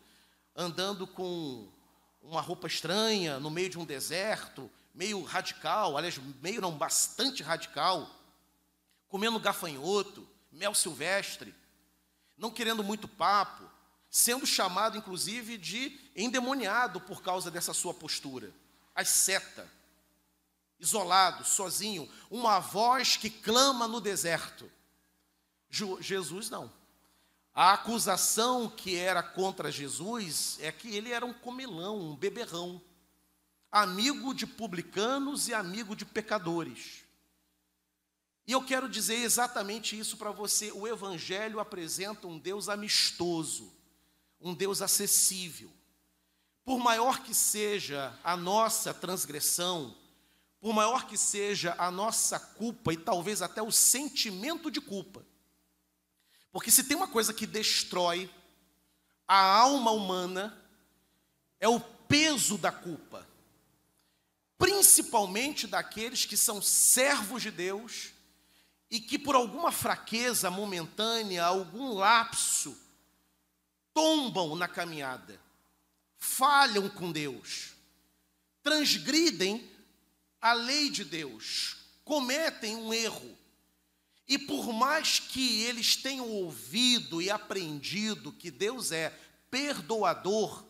andando 0.60 1.08
com 1.08 1.72
uma 2.22 2.42
roupa 2.42 2.68
estranha 2.68 3.40
no 3.40 3.50
meio 3.50 3.70
de 3.70 3.80
um 3.80 3.86
deserto, 3.86 4.70
meio 4.94 5.24
radical, 5.24 5.98
aliás, 5.98 6.20
meio 6.42 6.60
não, 6.60 6.78
bastante 6.78 7.42
radical 7.42 8.14
comendo 9.08 9.40
gafanhoto, 9.40 10.28
mel 10.52 10.76
silvestre, 10.76 11.56
não 12.38 12.52
querendo 12.52 12.84
muito 12.84 13.08
papo, 13.08 13.64
sendo 14.10 14.46
chamado 14.46 14.98
inclusive 14.98 15.58
de 15.58 15.98
endemoniado 16.16 17.00
por 17.00 17.22
causa 17.22 17.50
dessa 17.50 17.74
sua 17.74 17.94
postura. 17.94 18.54
Asceta, 18.94 19.66
isolado, 20.78 21.46
sozinho, 21.46 22.12
uma 22.30 22.60
voz 22.60 23.16
que 23.16 23.30
clama 23.30 23.88
no 23.88 24.02
deserto. 24.02 24.70
Jesus 25.70 26.50
não. 26.50 26.79
A 27.54 27.74
acusação 27.74 28.70
que 28.70 28.96
era 28.96 29.22
contra 29.22 29.72
Jesus 29.72 30.58
é 30.62 30.72
que 30.72 30.96
ele 30.96 31.12
era 31.12 31.26
um 31.26 31.34
comelão, 31.34 32.00
um 32.00 32.16
beberrão, 32.16 32.82
amigo 33.72 34.34
de 34.34 34.48
publicanos 34.48 35.48
e 35.48 35.54
amigo 35.54 35.96
de 35.96 36.06
pecadores. 36.06 37.04
E 38.48 38.52
eu 38.52 38.64
quero 38.64 38.90
dizer 38.90 39.18
exatamente 39.18 39.98
isso 39.98 40.18
para 40.18 40.32
você. 40.32 40.72
O 40.72 40.88
Evangelho 40.88 41.60
apresenta 41.60 42.26
um 42.26 42.40
Deus 42.40 42.68
amistoso, 42.68 43.72
um 44.42 44.56
Deus 44.56 44.82
acessível. 44.82 45.72
Por 46.66 46.80
maior 46.80 47.22
que 47.22 47.34
seja 47.34 48.18
a 48.24 48.36
nossa 48.36 48.94
transgressão, 48.94 49.96
por 50.60 50.74
maior 50.74 51.06
que 51.06 51.18
seja 51.18 51.76
a 51.78 51.92
nossa 51.92 52.40
culpa 52.40 52.92
e 52.92 52.98
talvez 52.98 53.42
até 53.42 53.62
o 53.62 53.72
sentimento 53.72 54.72
de 54.72 54.82
culpa, 54.82 55.24
porque 56.52 56.72
se 56.72 56.84
tem 56.84 56.98
uma 56.98 57.08
coisa 57.08 57.34
que 57.34 57.46
destrói 57.46 58.30
a 59.28 59.38
alma 59.38 59.92
humana, 59.92 60.58
é 61.60 61.68
o 61.68 61.80
peso 61.80 62.58
da 62.58 62.72
culpa, 62.72 63.28
principalmente 64.58 65.68
daqueles 65.68 66.26
que 66.26 66.36
são 66.36 66.62
servos 66.62 67.42
de 67.42 67.52
Deus 67.52 68.12
e 68.90 69.00
que 69.00 69.20
por 69.20 69.36
alguma 69.36 69.72
fraqueza 69.72 70.50
momentânea, 70.50 71.46
algum 71.46 71.94
lapso, 71.94 72.76
tombam 73.94 74.56
na 74.56 74.68
caminhada, 74.68 75.40
falham 76.18 76.90
com 76.90 77.12
Deus, 77.12 77.74
transgridem 78.64 79.70
a 80.42 80.54
lei 80.54 80.90
de 80.90 81.04
Deus, 81.04 81.78
cometem 82.04 82.76
um 82.76 82.94
erro. 82.94 83.38
E 84.30 84.38
por 84.38 84.72
mais 84.72 85.20
que 85.20 85.64
eles 85.64 85.96
tenham 85.96 86.30
ouvido 86.30 87.20
e 87.20 87.32
aprendido 87.32 88.32
que 88.32 88.52
Deus 88.52 88.92
é 88.92 89.12
perdoador, 89.50 90.64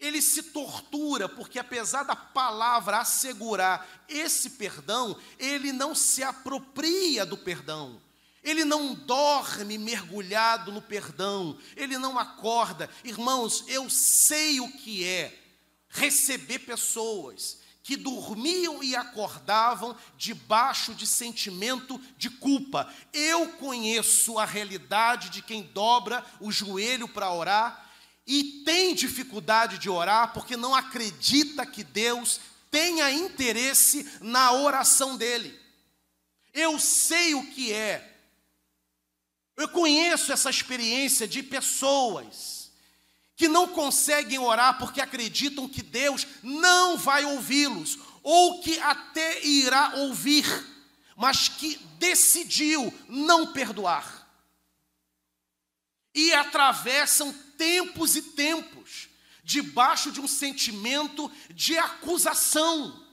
ele 0.00 0.22
se 0.22 0.44
tortura, 0.44 1.28
porque 1.28 1.58
apesar 1.58 2.02
da 2.02 2.16
palavra 2.16 2.98
assegurar 2.98 3.86
esse 4.08 4.50
perdão, 4.50 5.14
ele 5.38 5.70
não 5.70 5.94
se 5.94 6.22
apropria 6.22 7.26
do 7.26 7.36
perdão. 7.36 8.00
Ele 8.42 8.64
não 8.64 8.94
dorme 8.94 9.76
mergulhado 9.76 10.72
no 10.72 10.80
perdão, 10.80 11.56
ele 11.76 11.98
não 11.98 12.18
acorda. 12.18 12.88
Irmãos, 13.04 13.64
eu 13.68 13.88
sei 13.90 14.60
o 14.60 14.72
que 14.72 15.04
é 15.04 15.38
receber 15.90 16.60
pessoas 16.60 17.61
que 17.82 17.96
dormiam 17.96 18.82
e 18.82 18.94
acordavam 18.94 19.96
debaixo 20.16 20.94
de 20.94 21.06
sentimento 21.06 22.00
de 22.16 22.30
culpa. 22.30 22.92
Eu 23.12 23.48
conheço 23.54 24.38
a 24.38 24.44
realidade 24.44 25.30
de 25.30 25.42
quem 25.42 25.62
dobra 25.62 26.24
o 26.40 26.52
joelho 26.52 27.08
para 27.08 27.32
orar 27.32 27.90
e 28.26 28.62
tem 28.64 28.94
dificuldade 28.94 29.78
de 29.78 29.90
orar 29.90 30.32
porque 30.32 30.56
não 30.56 30.74
acredita 30.74 31.66
que 31.66 31.82
Deus 31.82 32.40
tenha 32.70 33.10
interesse 33.10 34.08
na 34.20 34.52
oração 34.52 35.16
dele. 35.16 35.58
Eu 36.54 36.78
sei 36.78 37.34
o 37.34 37.50
que 37.50 37.72
é. 37.72 38.10
Eu 39.56 39.68
conheço 39.68 40.32
essa 40.32 40.50
experiência 40.50 41.26
de 41.26 41.42
pessoas 41.42 42.61
que 43.42 43.48
não 43.48 43.66
conseguem 43.66 44.38
orar 44.38 44.78
porque 44.78 45.00
acreditam 45.00 45.68
que 45.68 45.82
Deus 45.82 46.24
não 46.44 46.96
vai 46.96 47.24
ouvi-los, 47.24 47.98
ou 48.22 48.60
que 48.60 48.78
até 48.78 49.44
irá 49.44 49.94
ouvir, 49.96 50.46
mas 51.16 51.48
que 51.48 51.74
decidiu 51.98 52.94
não 53.08 53.52
perdoar. 53.52 54.28
E 56.14 56.32
atravessam 56.32 57.32
tempos 57.58 58.14
e 58.14 58.22
tempos, 58.22 59.08
debaixo 59.42 60.12
de 60.12 60.20
um 60.20 60.28
sentimento 60.28 61.28
de 61.52 61.76
acusação. 61.76 63.04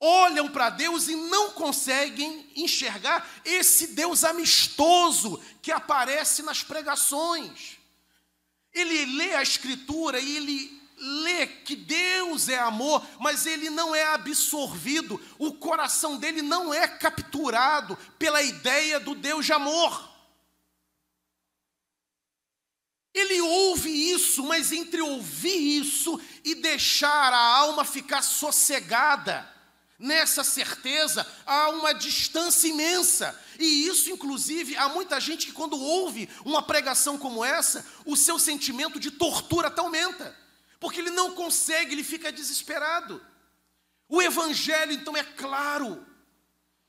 Olham 0.00 0.48
para 0.48 0.70
Deus 0.70 1.06
e 1.06 1.14
não 1.14 1.52
conseguem 1.52 2.50
enxergar 2.56 3.30
esse 3.44 3.94
Deus 3.94 4.24
amistoso 4.24 5.40
que 5.62 5.70
aparece 5.70 6.42
nas 6.42 6.64
pregações. 6.64 7.78
Ele 8.72 9.04
lê 9.16 9.34
a 9.34 9.42
Escritura 9.42 10.20
e 10.20 10.36
ele 10.36 10.80
lê 10.96 11.46
que 11.46 11.74
Deus 11.74 12.48
é 12.48 12.58
amor, 12.58 13.04
mas 13.18 13.46
ele 13.46 13.70
não 13.70 13.94
é 13.94 14.04
absorvido, 14.12 15.20
o 15.38 15.54
coração 15.54 16.18
dele 16.18 16.42
não 16.42 16.72
é 16.72 16.86
capturado 16.86 17.96
pela 18.18 18.42
ideia 18.42 19.00
do 19.00 19.14
Deus 19.14 19.46
de 19.46 19.52
amor. 19.52 20.10
Ele 23.12 23.40
ouve 23.40 23.90
isso, 23.90 24.44
mas 24.44 24.70
entre 24.70 25.00
ouvir 25.00 25.80
isso 25.80 26.20
e 26.44 26.54
deixar 26.54 27.32
a 27.32 27.56
alma 27.56 27.84
ficar 27.84 28.22
sossegada, 28.22 29.48
nessa 30.00 30.42
certeza, 30.42 31.26
há 31.44 31.68
uma 31.68 31.92
distância 31.92 32.66
imensa. 32.66 33.38
E 33.58 33.86
isso, 33.86 34.10
inclusive, 34.10 34.74
há 34.76 34.88
muita 34.88 35.20
gente 35.20 35.46
que, 35.46 35.52
quando 35.52 35.78
ouve 35.78 36.28
uma 36.42 36.62
pregação 36.62 37.18
como 37.18 37.44
essa, 37.44 37.86
o 38.06 38.16
seu 38.16 38.38
sentimento 38.38 38.98
de 38.98 39.10
tortura 39.10 39.68
até 39.68 39.82
aumenta, 39.82 40.34
porque 40.80 40.98
ele 40.98 41.10
não 41.10 41.32
consegue, 41.32 41.92
ele 41.92 42.02
fica 42.02 42.32
desesperado. 42.32 43.22
O 44.08 44.22
Evangelho, 44.22 44.92
então, 44.92 45.14
é 45.14 45.22
claro. 45.22 46.04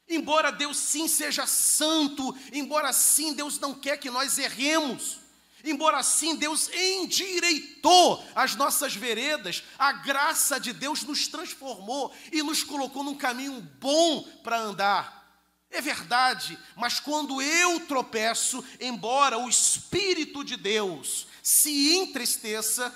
Embora 0.08 0.52
Deus 0.52 0.78
sim 0.78 1.08
seja 1.08 1.46
santo, 1.46 2.36
embora 2.52 2.92
sim 2.94 3.34
Deus 3.34 3.60
não 3.60 3.74
quer 3.74 3.98
que 3.98 4.10
nós 4.10 4.38
erremos, 4.38 5.21
Embora 5.64 5.98
assim 5.98 6.36
Deus 6.36 6.70
endireitou 6.70 8.24
as 8.36 8.56
nossas 8.56 8.96
veredas, 8.96 9.64
a 9.78 9.92
graça 9.92 10.60
de 10.60 10.74
Deus 10.74 11.04
nos 11.04 11.28
transformou 11.28 12.14
e 12.32 12.42
nos 12.42 12.64
colocou 12.64 13.04
num 13.04 13.16
caminho 13.16 13.62
bom 13.80 14.24
para 14.44 14.60
andar. 14.60 15.22
É 15.70 15.80
verdade, 15.80 16.58
mas 16.76 17.00
quando 17.00 17.42
eu 17.42 17.80
tropeço, 17.82 18.64
embora 18.80 19.38
o 19.38 19.48
Espírito 19.48 20.44
de 20.44 20.58
Deus 20.58 21.28
se 21.42 21.96
entristeça, 21.96 22.94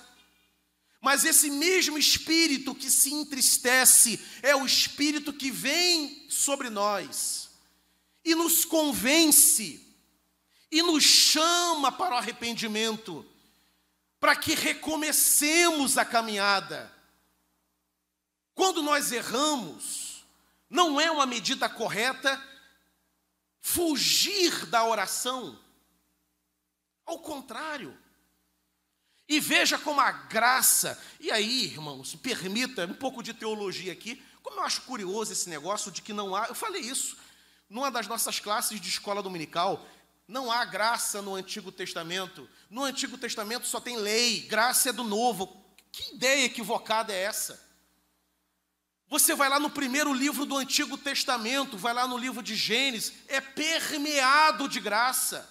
mas 0.99 1.23
esse 1.23 1.49
mesmo 1.49 1.97
Espírito 1.97 2.75
que 2.75 2.89
se 2.89 3.13
entristece 3.13 4.19
é 4.41 4.56
o 4.56 4.65
Espírito 4.65 5.32
que 5.32 5.51
vem 5.51 6.25
sobre 6.30 6.69
nós 6.69 7.49
e 8.25 8.34
nos 8.34 8.65
convence 8.65 9.85
e 10.71 10.82
nos 10.82 11.04
chama 11.04 11.91
para 11.91 12.15
o 12.15 12.17
arrependimento, 12.17 13.25
para 14.19 14.36
que 14.36 14.54
recomecemos 14.54 15.97
a 15.97 16.06
caminhada. 16.06 16.91
Quando 18.54 18.82
nós 18.82 19.12
erramos, 19.12 20.25
não 20.69 20.99
é 20.99 21.12
uma 21.12 21.25
medida 21.25 21.69
correta 21.69 22.41
fugir 23.62 24.65
da 24.67 24.86
oração. 24.86 25.60
Ao 27.06 27.19
contrário. 27.19 27.97
E 29.28 29.39
veja 29.39 29.78
como 29.78 29.99
a 29.99 30.12
graça, 30.12 31.01
e 31.19 31.32
aí, 31.32 31.65
irmãos, 31.65 32.15
permita 32.15 32.86
um 32.86 32.93
pouco 32.93 33.23
de 33.23 33.34
teologia 33.34 33.91
aqui, 33.91 34.23
como 34.43 34.60
eu 34.60 34.63
acho 34.63 34.84
curioso 34.84 35.32
esse 35.32 35.49
negócio 35.49 35.91
de 35.91 36.04
que 36.04 36.13
não 36.13 36.36
há, 36.36 36.45
eu 36.47 36.54
falei 36.54 36.82
isso 36.82 37.17
numa 37.67 37.89
das 37.89 38.08
nossas 38.08 38.39
classes 38.39 38.80
de 38.80 38.88
escola 38.88 39.23
dominical, 39.23 39.84
não 40.27 40.51
há 40.51 40.65
graça 40.65 41.21
no 41.21 41.35
Antigo 41.35 41.71
Testamento. 41.71 42.49
No 42.69 42.83
Antigo 42.83 43.17
Testamento 43.17 43.67
só 43.67 43.79
tem 43.79 43.97
lei, 43.97 44.41
graça 44.41 44.89
é 44.89 44.93
do 44.93 45.03
Novo. 45.03 45.63
Que 45.91 46.15
ideia 46.15 46.45
equivocada 46.45 47.13
é 47.13 47.23
essa? 47.23 47.63
Você 49.07 49.35
vai 49.35 49.47
lá 49.47 49.59
no 49.59 49.69
primeiro 49.69 50.11
livro 50.11 50.45
do 50.45 50.57
Antigo 50.57 50.97
Testamento, 50.97 51.77
vai 51.77 51.93
lá 51.93 52.07
no 52.07 52.17
livro 52.17 52.41
de 52.41 52.55
Gênesis, 52.55 53.13
é 53.27 53.39
permeado 53.39 54.67
de 54.67 54.79
graça. 54.79 55.47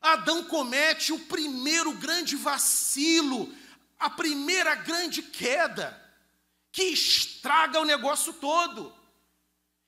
Adão 0.00 0.44
comete 0.44 1.12
o 1.12 1.18
primeiro 1.18 1.92
grande 1.94 2.36
vacilo, 2.36 3.52
a 3.98 4.08
primeira 4.08 4.76
grande 4.76 5.20
queda, 5.20 6.00
que 6.72 6.84
estraga 6.84 7.80
o 7.80 7.84
negócio 7.84 8.32
todo. 8.34 8.94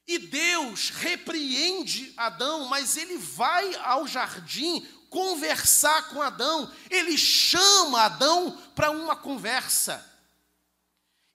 E 0.07 0.19
Deus 0.19 0.91
repreende 0.91 2.13
Adão, 2.17 2.67
mas 2.67 2.97
ele 2.97 3.17
vai 3.19 3.75
ao 3.77 4.07
jardim 4.07 4.87
conversar 5.09 6.09
com 6.09 6.23
Adão, 6.23 6.73
ele 6.89 7.19
chama 7.19 8.01
Adão 8.01 8.59
para 8.75 8.91
uma 8.91 9.15
conversa. 9.15 10.11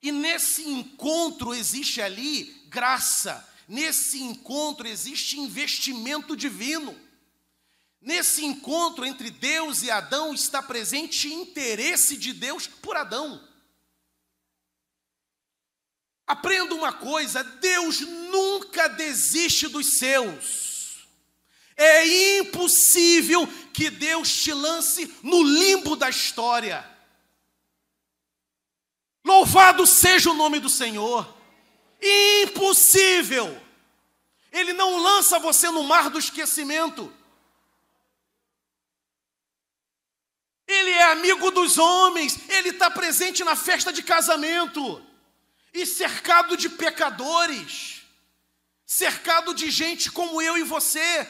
E 0.01 0.11
nesse 0.11 0.67
encontro 0.67 1.53
existe 1.53 2.01
ali 2.01 2.65
graça, 2.69 3.47
nesse 3.67 4.21
encontro 4.21 4.87
existe 4.87 5.39
investimento 5.39 6.35
divino. 6.35 6.99
Nesse 8.01 8.43
encontro 8.45 9.05
entre 9.05 9.29
Deus 9.29 9.83
e 9.83 9.91
Adão 9.91 10.33
está 10.33 10.61
presente 10.61 11.31
interesse 11.31 12.17
de 12.17 12.33
Deus 12.33 12.65
por 12.67 12.95
Adão. 12.95 13.46
Aprenda 16.27 16.75
uma 16.75 16.91
coisa: 16.91 17.41
Deus 17.41 18.01
nunca 18.01 18.89
desiste 18.89 19.69
dos 19.69 19.93
seus. 19.93 21.07
É 21.77 22.39
impossível 22.39 23.47
que 23.71 23.89
Deus 23.89 24.29
te 24.29 24.51
lance 24.51 25.15
no 25.23 25.41
limbo 25.41 25.95
da 25.95 26.09
história. 26.09 26.85
Louvado 29.23 29.85
seja 29.85 30.31
o 30.31 30.33
nome 30.33 30.59
do 30.59 30.69
Senhor. 30.69 31.37
Impossível. 32.01 33.61
Ele 34.51 34.73
não 34.73 34.97
lança 34.97 35.39
você 35.39 35.69
no 35.69 35.83
mar 35.83 36.09
do 36.09 36.17
esquecimento. 36.17 37.13
Ele 40.67 40.89
é 40.89 41.11
amigo 41.11 41.51
dos 41.51 41.77
homens, 41.77 42.37
ele 42.49 42.69
está 42.69 42.89
presente 42.89 43.43
na 43.43 43.55
festa 43.55 43.93
de 43.93 44.03
casamento 44.03 45.06
e 45.73 45.85
cercado 45.85 46.57
de 46.57 46.69
pecadores, 46.69 48.01
cercado 48.85 49.53
de 49.53 49.69
gente 49.69 50.11
como 50.11 50.41
eu 50.41 50.57
e 50.57 50.63
você. 50.63 51.27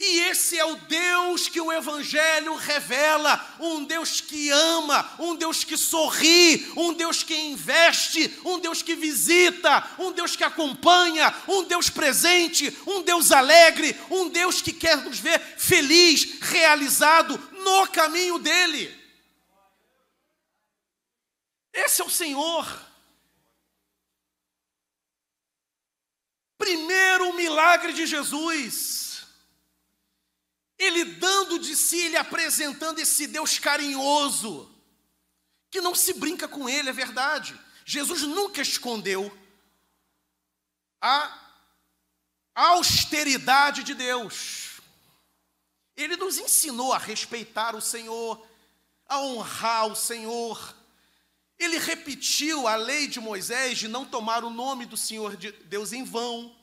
E 0.00 0.20
esse 0.30 0.56
é 0.56 0.64
o 0.64 0.76
Deus 0.76 1.48
que 1.48 1.60
o 1.60 1.72
Evangelho 1.72 2.54
revela: 2.54 3.56
um 3.58 3.84
Deus 3.84 4.20
que 4.20 4.48
ama, 4.48 5.16
um 5.18 5.34
Deus 5.34 5.64
que 5.64 5.76
sorri, 5.76 6.70
um 6.76 6.92
Deus 6.92 7.24
que 7.24 7.34
investe, 7.34 8.38
um 8.44 8.60
Deus 8.60 8.80
que 8.80 8.94
visita, 8.94 9.84
um 9.98 10.12
Deus 10.12 10.36
que 10.36 10.44
acompanha, 10.44 11.34
um 11.48 11.64
Deus 11.64 11.90
presente, 11.90 12.72
um 12.86 13.02
Deus 13.02 13.32
alegre, 13.32 13.96
um 14.08 14.28
Deus 14.28 14.62
que 14.62 14.72
quer 14.72 14.98
nos 14.98 15.18
ver 15.18 15.40
feliz, 15.56 16.38
realizado 16.42 17.36
no 17.64 17.88
caminho 17.88 18.38
dele. 18.38 18.97
Esse 21.84 22.02
é 22.02 22.04
o 22.04 22.10
Senhor. 22.10 22.66
Primeiro 26.56 27.32
milagre 27.34 27.92
de 27.92 28.04
Jesus. 28.06 29.26
Ele 30.76 31.04
dando 31.04 31.58
de 31.58 31.76
si, 31.76 31.98
ele 31.98 32.16
apresentando 32.16 32.98
esse 32.98 33.26
Deus 33.26 33.58
carinhoso, 33.58 34.72
que 35.70 35.80
não 35.80 35.94
se 35.94 36.12
brinca 36.14 36.46
com 36.46 36.68
ele, 36.68 36.88
é 36.88 36.92
verdade. 36.92 37.58
Jesus 37.84 38.22
nunca 38.22 38.60
escondeu 38.60 39.36
a 41.00 41.38
austeridade 42.54 43.82
de 43.82 43.94
Deus. 43.94 44.80
Ele 45.96 46.16
nos 46.16 46.38
ensinou 46.38 46.92
a 46.92 46.98
respeitar 46.98 47.74
o 47.74 47.80
Senhor, 47.80 48.44
a 49.08 49.20
honrar 49.20 49.86
o 49.86 49.96
Senhor, 49.96 50.77
ele 51.58 51.78
repetiu 51.78 52.68
a 52.68 52.76
lei 52.76 53.08
de 53.08 53.20
Moisés 53.20 53.78
de 53.78 53.88
não 53.88 54.04
tomar 54.04 54.44
o 54.44 54.50
nome 54.50 54.86
do 54.86 54.96
Senhor 54.96 55.36
de 55.36 55.50
Deus 55.50 55.92
em 55.92 56.04
vão. 56.04 56.56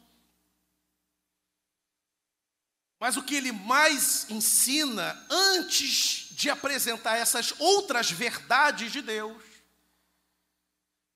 Mas 2.98 3.18
o 3.18 3.24
que 3.24 3.36
ele 3.36 3.52
mais 3.52 4.30
ensina, 4.30 5.26
antes 5.30 6.30
de 6.32 6.50
apresentar 6.50 7.18
essas 7.18 7.54
outras 7.60 8.10
verdades 8.10 8.92
de 8.92 9.02
Deus, 9.02 9.44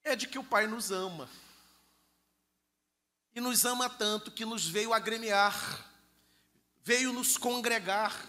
é 0.04 0.15
de 0.15 0.28
que 0.28 0.38
o 0.38 0.44
Pai 0.44 0.68
nos 0.68 0.92
ama. 0.92 1.30
E 3.34 3.39
nos 3.39 3.63
ama 3.63 3.89
tanto 3.89 4.32
que 4.32 4.44
nos 4.44 4.68
veio 4.68 4.94
agremiar, 4.94 5.89
veio 6.84 7.13
nos 7.13 7.38
congregar, 7.38 8.26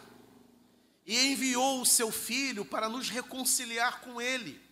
e 1.05 1.33
enviou 1.33 1.81
o 1.81 1.87
seu 1.87 2.13
Filho 2.13 2.65
para 2.65 2.89
nos 2.89 3.09
reconciliar 3.09 4.01
com 4.01 4.21
Ele. 4.21 4.70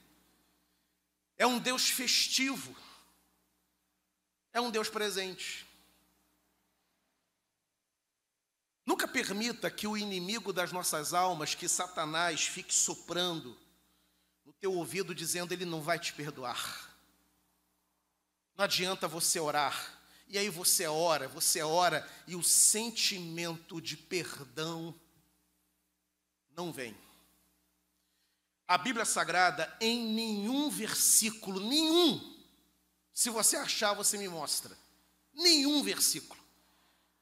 É 1.38 1.46
um 1.46 1.58
Deus 1.58 1.88
festivo. 1.88 2.76
É 4.52 4.60
um 4.60 4.70
Deus 4.70 4.90
presente. 4.90 5.64
Nunca 8.84 9.06
permita 9.06 9.70
que 9.70 9.86
o 9.86 9.96
inimigo 9.96 10.52
das 10.52 10.72
nossas 10.72 11.14
almas, 11.14 11.54
que 11.54 11.68
Satanás, 11.68 12.46
fique 12.46 12.74
soprando 12.74 13.56
no 14.44 14.52
teu 14.54 14.72
ouvido 14.72 15.14
dizendo 15.14 15.52
ele 15.52 15.64
não 15.64 15.80
vai 15.80 15.98
te 15.98 16.12
perdoar. 16.12 16.96
Não 18.56 18.64
adianta 18.64 19.06
você 19.06 19.38
orar. 19.38 19.96
E 20.26 20.36
aí 20.36 20.48
você 20.48 20.86
ora, 20.86 21.28
você 21.28 21.62
ora 21.62 22.06
e 22.26 22.34
o 22.34 22.42
sentimento 22.42 23.80
de 23.80 23.96
perdão 23.96 24.98
não 26.50 26.72
vem. 26.72 26.96
A 28.68 28.76
Bíblia 28.76 29.06
Sagrada, 29.06 29.74
em 29.80 30.12
nenhum 30.12 30.68
versículo, 30.68 31.58
nenhum, 31.58 32.38
se 33.14 33.30
você 33.30 33.56
achar, 33.56 33.94
você 33.94 34.18
me 34.18 34.28
mostra, 34.28 34.76
nenhum 35.32 35.82
versículo, 35.82 36.38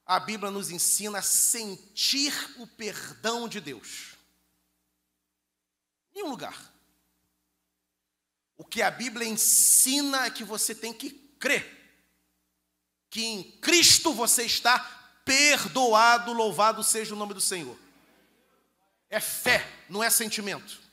a 0.05 0.19
Bíblia 0.19 0.51
nos 0.51 0.71
ensina 0.71 1.21
a 1.21 1.23
sentir 1.23 2.33
o 2.59 2.67
perdão 2.67 3.49
de 3.49 3.61
Deus. 3.61 4.17
Nenhum 6.13 6.31
lugar. 6.31 6.75
O 8.57 8.65
que 8.65 8.83
a 8.83 8.91
Bíblia 8.91 9.29
ensina 9.29 10.27
é 10.27 10.31
que 10.31 10.43
você 10.43 10.75
tem 10.75 10.93
que 10.93 11.11
crer 11.11 11.77
que 13.09 13.25
em 13.25 13.43
Cristo 13.61 14.13
você 14.13 14.43
está 14.43 14.79
perdoado, 15.25 16.33
louvado 16.33 16.83
seja 16.83 17.15
o 17.15 17.19
nome 17.19 17.35
do 17.35 17.41
Senhor. 17.41 17.79
É 19.09 19.21
fé, 19.21 19.67
não 19.89 20.03
é 20.03 20.11
sentimento. 20.11 20.86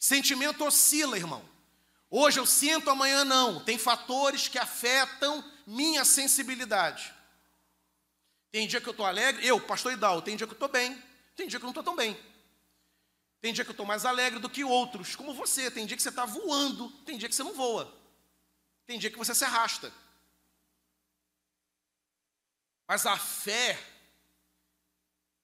Sentimento 0.00 0.64
oscila, 0.64 1.18
irmão. 1.18 1.46
Hoje 2.08 2.40
eu 2.40 2.46
sinto, 2.46 2.88
amanhã 2.88 3.22
não. 3.22 3.62
Tem 3.62 3.76
fatores 3.76 4.48
que 4.48 4.58
afetam 4.58 5.44
minha 5.66 6.06
sensibilidade. 6.06 7.14
Tem 8.50 8.66
dia 8.66 8.80
que 8.80 8.88
eu 8.88 8.92
estou 8.92 9.04
alegre, 9.04 9.46
eu, 9.46 9.60
pastor 9.60 9.92
Idal, 9.92 10.22
tem 10.22 10.36
dia 10.36 10.46
que 10.46 10.52
eu 10.52 10.56
estou 10.56 10.68
bem, 10.68 11.00
tem 11.36 11.46
dia 11.46 11.60
que 11.60 11.64
eu 11.64 11.68
não 11.68 11.70
estou 11.70 11.84
tão 11.84 11.94
bem. 11.94 12.18
Tem 13.40 13.52
dia 13.52 13.62
que 13.62 13.70
eu 13.70 13.74
estou 13.74 13.86
mais 13.86 14.04
alegre 14.04 14.40
do 14.40 14.50
que 14.50 14.64
outros, 14.64 15.14
como 15.14 15.34
você. 15.34 15.70
Tem 15.70 15.86
dia 15.86 15.96
que 15.96 16.02
você 16.02 16.08
está 16.08 16.24
voando, 16.24 16.90
tem 17.04 17.16
dia 17.16 17.28
que 17.28 17.34
você 17.34 17.44
não 17.44 17.54
voa. 17.54 17.94
Tem 18.86 18.98
dia 18.98 19.10
que 19.10 19.18
você 19.18 19.34
se 19.34 19.44
arrasta. 19.44 19.92
Mas 22.88 23.06
a 23.06 23.16
fé 23.16 23.78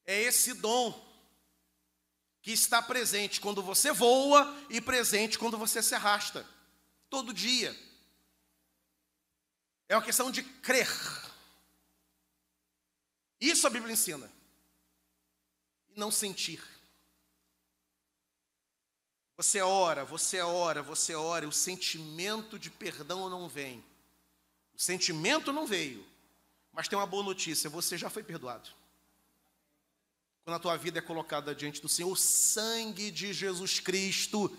é 0.05 0.21
esse 0.23 0.55
dom 0.55 1.06
que 2.47 2.53
está 2.53 2.81
presente 2.81 3.41
quando 3.41 3.61
você 3.61 3.91
voa 3.91 4.57
e 4.71 4.81
presente 4.81 5.37
quando 5.37 5.59
você 5.59 5.83
se 5.83 5.97
arrasta. 5.97 6.49
Todo 7.11 7.35
dia. 7.35 7.77
É 9.89 9.97
uma 9.97 10.05
questão 10.05 10.31
de 10.31 10.45
crer. 10.45 10.89
Isso 13.41 13.67
a 13.67 13.71
Bíblia 13.71 13.93
ensina. 13.93 14.31
E 15.89 15.99
não 15.99 16.13
sentir. 16.13 16.63
Você 19.37 19.61
ora, 19.61 20.05
você 20.05 20.41
ora, 20.41 20.85
você 20.85 21.17
ora, 21.17 21.47
e 21.47 21.49
o 21.49 21.53
sentimento 21.53 22.61
de 22.61 22.71
perdão 22.71 23.29
não 23.29 23.49
vem. 23.49 23.85
O 24.73 24.81
sentimento 24.81 25.53
não 25.53 25.67
veio. 25.67 26.07
Mas 26.71 26.87
tem 26.87 26.97
uma 26.97 27.07
boa 27.07 27.25
notícia: 27.25 27.69
você 27.69 27.99
já 27.99 28.09
foi 28.09 28.23
perdoado. 28.23 28.71
Quando 30.47 30.59
a 30.59 30.61
tua 30.61 30.77
vida 30.77 31.01
é 31.01 31.03
colocada 31.03 31.53
diante 31.53 31.83
do 31.83 31.89
Senhor, 31.89 32.13
o 32.13 32.15
sangue 32.15 33.11
de 33.11 33.33
Jesus 33.33 33.81
Cristo 33.81 34.57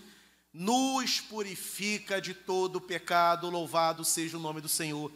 nos 0.52 1.21
purifica 1.21 2.19
de 2.19 2.34
todo 2.34 2.82
pecado. 2.82 3.50
Louvado 3.50 4.04
seja 4.04 4.36
o 4.36 4.39
nome 4.41 4.60
do 4.60 4.67
Senhor. 4.67 5.10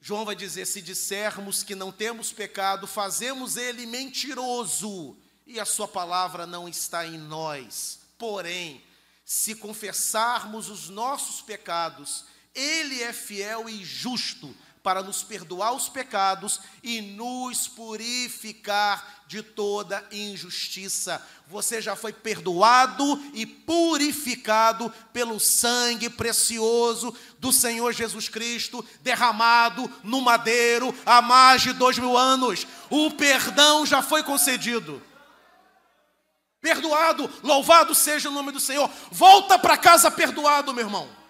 João 0.00 0.24
vai 0.24 0.36
dizer: 0.36 0.64
se 0.64 0.80
dissermos 0.80 1.64
que 1.64 1.74
não 1.74 1.90
temos 1.90 2.32
pecado, 2.32 2.86
fazemos 2.86 3.56
ele 3.56 3.84
mentiroso 3.84 5.16
e 5.44 5.58
a 5.58 5.64
sua 5.64 5.88
palavra 5.88 6.46
não 6.46 6.68
está 6.68 7.04
em 7.04 7.18
nós. 7.18 7.98
Porém, 8.16 8.84
se 9.24 9.56
confessarmos 9.56 10.68
os 10.68 10.88
nossos 10.88 11.42
pecados, 11.42 12.26
Ele 12.54 13.02
é 13.02 13.12
fiel 13.12 13.68
e 13.68 13.84
justo 13.84 14.54
para 14.86 15.02
nos 15.02 15.24
perdoar 15.24 15.72
os 15.72 15.88
pecados 15.88 16.60
e 16.80 17.00
nos 17.00 17.66
purificar 17.66 19.24
de 19.26 19.42
toda 19.42 20.06
injustiça. 20.12 21.20
Você 21.48 21.82
já 21.82 21.96
foi 21.96 22.12
perdoado 22.12 23.20
e 23.34 23.44
purificado 23.44 24.88
pelo 25.12 25.40
sangue 25.40 26.08
precioso 26.08 27.12
do 27.40 27.52
Senhor 27.52 27.92
Jesus 27.92 28.28
Cristo, 28.28 28.86
derramado 29.00 29.90
no 30.04 30.20
madeiro 30.20 30.94
há 31.04 31.20
mais 31.20 31.62
de 31.62 31.72
dois 31.72 31.98
mil 31.98 32.16
anos. 32.16 32.64
O 32.88 33.10
perdão 33.10 33.84
já 33.84 34.00
foi 34.02 34.22
concedido 34.22 35.02
perdoado, 36.60 37.28
louvado 37.42 37.92
seja 37.92 38.28
o 38.28 38.32
nome 38.32 38.52
do 38.52 38.60
Senhor. 38.60 38.88
Volta 39.10 39.58
para 39.58 39.76
casa 39.76 40.12
perdoado, 40.12 40.72
meu 40.72 40.84
irmão. 40.84 41.25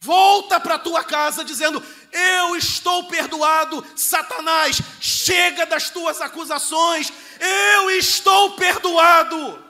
Volta 0.00 0.58
para 0.58 0.78
tua 0.78 1.04
casa 1.04 1.44
dizendo: 1.44 1.82
Eu 2.10 2.56
estou 2.56 3.04
perdoado, 3.04 3.86
Satanás, 3.94 4.80
chega 5.00 5.66
das 5.66 5.90
tuas 5.90 6.20
acusações, 6.20 7.12
eu 7.38 7.90
estou 7.90 8.56
perdoado. 8.56 9.64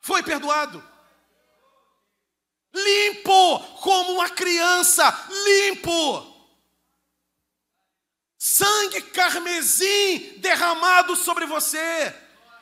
Foi 0.00 0.22
perdoado. 0.22 0.82
Limpo 2.74 3.60
como 3.80 4.12
uma 4.12 4.30
criança, 4.30 5.26
limpo 5.44 6.32
sangue 8.44 9.00
carmesim 9.02 10.34
derramado 10.38 11.14
sobre 11.14 11.46
você, 11.46 12.12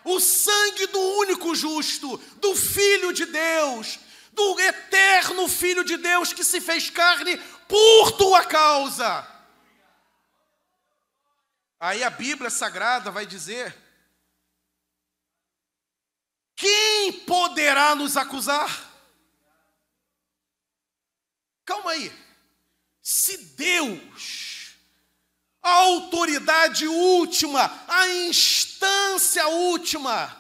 o 0.05 0.21
sangue 0.21 0.87
do 0.89 1.01
único 1.01 1.55
justo, 1.55 2.19
do 2.37 2.55
Filho 2.55 3.15
de 3.15 3.25
Deus, 3.25 3.99
do 4.33 4.61
eterno 4.61 5.49
Filho 5.49 5.85
de 5.85 5.97
Deus 5.97 6.33
que 6.33 6.45
se 6.45 6.61
fez 6.61 6.91
carne 6.91 7.37
por 7.69 8.13
tua 8.13 8.45
causa. 8.45 9.27
Aí 11.79 12.05
a 12.05 12.11
Bíblia 12.11 12.51
Sagrada 12.51 13.11
vai 13.11 13.27
dizer: 13.27 13.75
quem 16.55 17.13
poderá 17.25 17.95
nos 17.95 18.17
acusar? 18.17 18.91
Calma 21.65 21.93
aí. 21.93 22.13
Se 23.03 23.37
Deus 23.55 24.77
a 25.63 25.71
autoridade 25.71 26.87
última, 26.87 27.85
a 27.87 28.09
instância 28.09 29.47
última, 29.49 30.40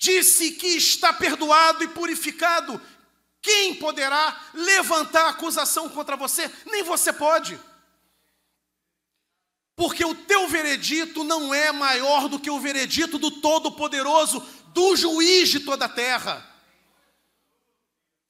disse 0.00 0.52
que 0.52 0.66
está 0.66 1.12
perdoado 1.12 1.84
e 1.84 1.88
purificado. 1.88 2.80
Quem 3.42 3.74
poderá 3.74 4.40
levantar 4.54 5.28
acusação 5.28 5.88
contra 5.90 6.16
você? 6.16 6.50
Nem 6.64 6.82
você 6.82 7.12
pode. 7.12 7.60
Porque 9.76 10.04
o 10.04 10.14
teu 10.14 10.48
veredito 10.48 11.22
não 11.22 11.52
é 11.52 11.70
maior 11.70 12.28
do 12.28 12.40
que 12.40 12.50
o 12.50 12.58
veredito 12.58 13.18
do 13.18 13.30
Todo-Poderoso, 13.40 14.40
do 14.68 14.96
juiz 14.96 15.50
de 15.50 15.60
toda 15.60 15.84
a 15.84 15.88
terra. 15.88 16.44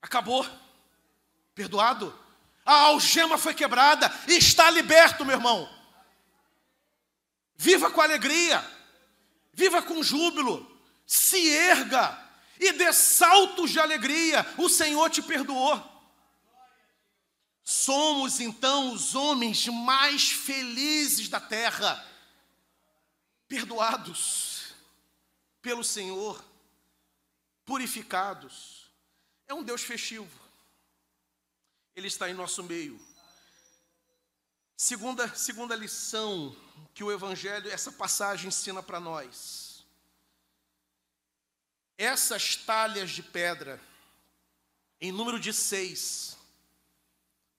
Acabou. 0.02 0.44
Perdoado 1.54 2.20
a 2.64 2.74
algema 2.82 3.38
foi 3.38 3.54
quebrada 3.54 4.12
está 4.28 4.70
liberto, 4.70 5.24
meu 5.24 5.36
irmão. 5.36 5.68
Viva 7.56 7.90
com 7.90 8.00
alegria, 8.00 8.64
viva 9.52 9.82
com 9.82 10.02
júbilo, 10.02 10.79
se 11.10 11.50
erga 11.50 12.16
e 12.60 12.70
dê 12.70 12.92
saltos 12.92 13.72
de 13.72 13.80
alegria, 13.80 14.46
o 14.56 14.68
Senhor 14.68 15.10
te 15.10 15.20
perdoou. 15.20 15.82
Somos 17.64 18.38
então 18.38 18.92
os 18.92 19.16
homens 19.16 19.66
mais 19.66 20.30
felizes 20.30 21.28
da 21.28 21.40
terra, 21.40 22.06
perdoados 23.48 24.72
pelo 25.60 25.82
Senhor, 25.82 26.44
purificados. 27.64 28.88
É 29.48 29.54
um 29.54 29.64
Deus 29.64 29.82
festivo. 29.82 30.30
Ele 31.96 32.06
está 32.06 32.30
em 32.30 32.34
nosso 32.34 32.62
meio. 32.62 33.04
Segunda, 34.76 35.34
segunda 35.34 35.74
lição 35.74 36.54
que 36.94 37.02
o 37.02 37.10
Evangelho, 37.10 37.68
essa 37.68 37.90
passagem 37.90 38.46
ensina 38.46 38.80
para 38.80 39.00
nós. 39.00 39.69
Essas 42.00 42.56
talhas 42.56 43.10
de 43.10 43.22
pedra, 43.22 43.78
em 44.98 45.12
número 45.12 45.38
de 45.38 45.52
seis, 45.52 46.34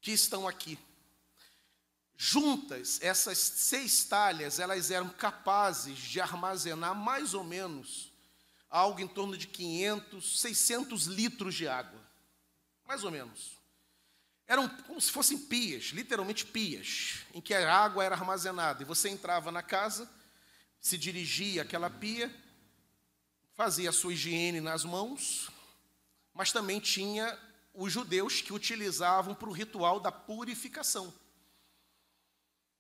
que 0.02 0.10
estão 0.10 0.48
aqui, 0.48 0.80
juntas, 2.18 2.98
essas 3.04 3.38
seis 3.38 4.04
talhas, 4.04 4.58
elas 4.58 4.90
eram 4.90 5.10
capazes 5.10 5.96
de 6.00 6.20
armazenar 6.20 6.96
mais 6.96 7.36
ou 7.36 7.44
menos 7.44 8.12
algo 8.68 9.00
em 9.00 9.08
torno 9.08 9.38
de 9.38 9.46
500, 9.46 10.42
600 10.42 11.06
litros 11.06 11.54
de 11.54 11.68
água. 11.68 12.02
Mais 12.88 13.04
ou 13.04 13.12
menos. 13.12 13.60
Eram 14.48 14.68
como 14.68 15.00
se 15.00 15.12
fossem 15.12 15.38
pias, 15.38 15.92
literalmente 15.94 16.48
pias, 16.48 17.20
em 17.32 17.42
que 17.42 17.54
a 17.54 17.72
água 17.72 18.04
era 18.04 18.16
armazenada. 18.16 18.82
E 18.82 18.88
você 18.88 19.08
entrava 19.08 19.52
na 19.52 19.62
casa, 19.62 20.10
se 20.80 20.98
dirigia 20.98 21.62
àquela 21.62 21.92
pia, 21.92 22.36
fazia 23.54 23.90
a 23.90 23.94
sua 23.94 24.14
higiene 24.14 24.62
nas 24.62 24.84
mãos, 24.84 25.50
mas 26.34 26.52
também 26.52 26.80
tinha 26.80 27.38
os 27.74 27.92
judeus 27.92 28.42
que 28.42 28.54
utilizavam 28.54 29.34
para 29.34 29.50
o 29.50 29.54
ritual 29.54 30.00
da 30.00 30.12
purificação. 30.12 31.14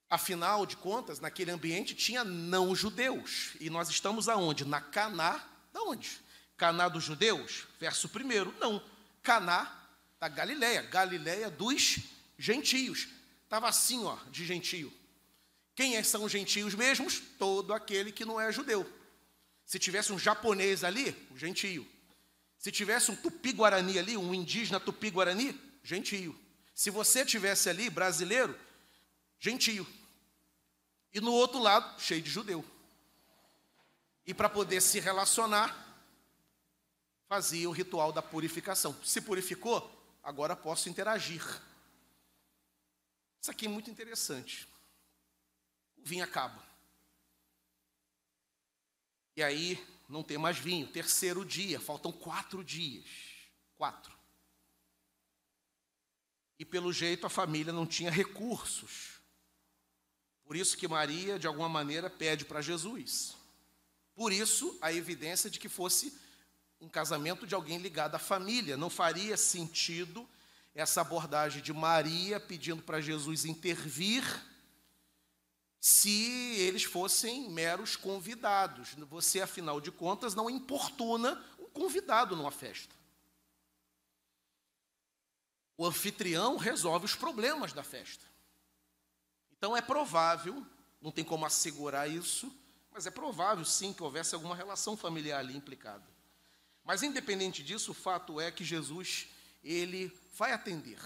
Afinal 0.10 0.66
de 0.66 0.76
contas, 0.76 1.20
naquele 1.22 1.52
ambiente 1.52 1.96
tinha 1.96 2.24
não 2.24 2.76
judeus. 2.76 3.56
E 3.62 3.70
nós 3.70 3.90
estamos 3.90 4.28
aonde? 4.28 4.66
Na 4.66 4.82
Caná, 4.82 5.42
da 5.72 5.82
onde? 5.84 6.20
Caná 6.58 6.90
dos 6.90 7.06
judeus? 7.06 7.66
Verso 7.80 8.10
primeiro, 8.10 8.54
não. 8.60 8.84
Caná 9.24 9.74
da 10.20 10.28
Galileia, 10.28 10.82
Galileia 10.82 11.50
dos 11.50 12.00
gentios. 12.38 13.08
Estava 13.46 13.70
assim, 13.70 14.04
ó, 14.04 14.18
de 14.30 14.46
gentio. 14.46 14.94
Quem 15.74 15.96
é, 15.96 16.04
são 16.04 16.26
os 16.26 16.32
gentios 16.32 16.76
mesmos? 16.76 17.22
Todo 17.40 17.74
aquele 17.74 18.12
que 18.12 18.26
não 18.26 18.40
é 18.40 18.52
judeu. 18.52 18.88
Se 19.72 19.80
tivesse 19.80 20.12
um 20.12 20.20
japonês 20.20 20.84
ali, 20.84 21.12
o 21.32 21.38
gentio. 21.38 21.88
Se 22.58 22.74
tivesse 22.74 23.10
um 23.10 23.16
tupi-guarani 23.16 23.98
ali, 23.98 24.18
um 24.18 24.34
indígena 24.34 24.82
tupi-guarani, 24.82 25.58
gentio. 25.82 26.38
Se 26.76 26.90
você 26.90 27.26
tivesse 27.26 27.70
ali, 27.70 27.90
brasileiro, 27.90 28.60
gentio. 29.40 29.88
E 31.14 31.22
no 31.22 31.32
outro 31.32 31.58
lado, 31.58 32.02
cheio 32.02 32.22
de 32.22 32.30
judeu. 32.30 32.66
E 34.28 34.34
para 34.34 34.50
poder 34.50 34.82
se 34.82 35.00
relacionar, 35.00 35.74
fazia 37.30 37.70
o 37.70 37.72
ritual 37.72 38.12
da 38.12 38.22
purificação. 38.22 38.94
Se 39.06 39.22
purificou, 39.22 39.90
agora 40.22 40.54
posso 40.54 40.90
interagir. 40.90 41.42
Isso 43.40 43.50
aqui 43.50 43.68
é 43.68 43.70
muito 43.70 43.90
interessante. 43.90 44.68
O 45.96 46.04
vinho 46.04 46.26
acaba. 46.26 46.71
E 49.36 49.44
aí 49.44 49.82
não 50.10 50.24
tem 50.24 50.38
mais 50.38 50.58
vinho. 50.58 50.88
Terceiro 50.88 51.46
dia, 51.46 51.80
faltam 51.80 52.12
quatro 52.12 52.64
dias. 52.64 53.06
Quatro. 53.76 54.14
E 56.60 56.66
pelo 56.66 56.94
jeito 56.94 57.26
a 57.26 57.30
família 57.30 57.74
não 57.74 57.88
tinha 57.88 58.12
recursos. 58.12 59.20
Por 60.44 60.56
isso 60.56 60.78
que 60.78 60.88
Maria, 60.88 61.40
de 61.40 61.48
alguma 61.48 61.70
maneira, 61.70 62.10
pede 62.10 62.46
para 62.46 62.62
Jesus. 62.62 63.36
Por 64.14 64.34
isso 64.34 64.78
a 64.82 64.92
evidência 64.92 65.50
de 65.50 65.60
que 65.60 65.70
fosse 65.70 66.14
um 66.80 66.90
casamento 66.90 67.48
de 67.48 67.56
alguém 67.56 67.78
ligado 67.78 68.16
à 68.16 68.20
família. 68.20 68.76
Não 68.76 68.90
faria 68.90 69.38
sentido 69.38 70.28
essa 70.76 71.02
abordagem 71.02 71.62
de 71.62 71.72
Maria 71.72 72.40
pedindo 72.40 72.82
para 72.82 73.02
Jesus 73.02 73.46
intervir 73.46 74.24
se 75.82 76.60
eles 76.60 76.84
fossem 76.84 77.50
meros 77.50 77.96
convidados. 77.96 78.94
Você, 79.10 79.42
afinal 79.42 79.82
de 79.82 79.92
contas, 79.92 80.36
não 80.36 80.48
importuna 80.48 81.44
um 81.58 81.66
convidado 81.66 82.36
numa 82.36 82.52
festa. 82.52 82.96
O 85.76 85.84
anfitrião 85.84 86.56
resolve 86.58 87.06
os 87.06 87.16
problemas 87.16 87.74
da 87.74 87.82
festa. 87.82 88.24
Então 89.58 89.76
é 89.76 89.82
provável, 89.82 90.64
não 91.02 91.12
tem 91.12 91.26
como 91.26 91.48
assegurar 91.48 92.08
isso, 92.08 92.56
mas 92.92 93.08
é 93.08 93.12
provável 93.12 93.66
sim 93.66 93.92
que 93.92 94.04
houvesse 94.04 94.36
alguma 94.36 94.56
relação 94.56 94.96
familiar 94.96 95.40
ali 95.40 95.58
implicada. 95.58 96.08
Mas 96.84 97.02
independente 97.02 97.64
disso, 97.64 97.90
o 97.90 97.96
fato 97.96 98.40
é 98.40 98.52
que 98.52 98.64
Jesus, 98.64 99.28
ele 99.64 100.16
vai 100.36 100.52
atender. 100.52 101.00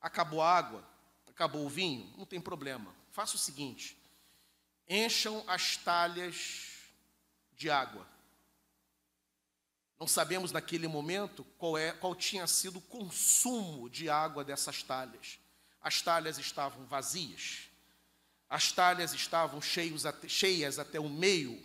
Acabou 0.00 0.40
a 0.40 0.56
água, 0.56 0.88
acabou 1.26 1.66
o 1.66 1.68
vinho, 1.68 2.14
não 2.16 2.24
tem 2.24 2.40
problema. 2.40 2.94
Faça 3.14 3.36
o 3.36 3.38
seguinte: 3.38 3.96
encham 4.88 5.44
as 5.46 5.76
talhas 5.76 6.80
de 7.52 7.70
água. 7.70 8.04
Não 10.00 10.08
sabemos 10.08 10.50
naquele 10.50 10.88
momento 10.88 11.44
qual, 11.56 11.78
é, 11.78 11.92
qual 11.92 12.16
tinha 12.16 12.44
sido 12.48 12.80
o 12.80 12.82
consumo 12.82 13.88
de 13.88 14.10
água 14.10 14.42
dessas 14.42 14.82
talhas. 14.82 15.38
As 15.80 16.02
talhas 16.02 16.38
estavam 16.38 16.84
vazias, 16.86 17.70
as 18.50 18.72
talhas 18.72 19.14
estavam 19.14 19.62
cheios, 19.62 20.02
cheias 20.26 20.80
até 20.80 20.98
o 20.98 21.08
meio. 21.08 21.64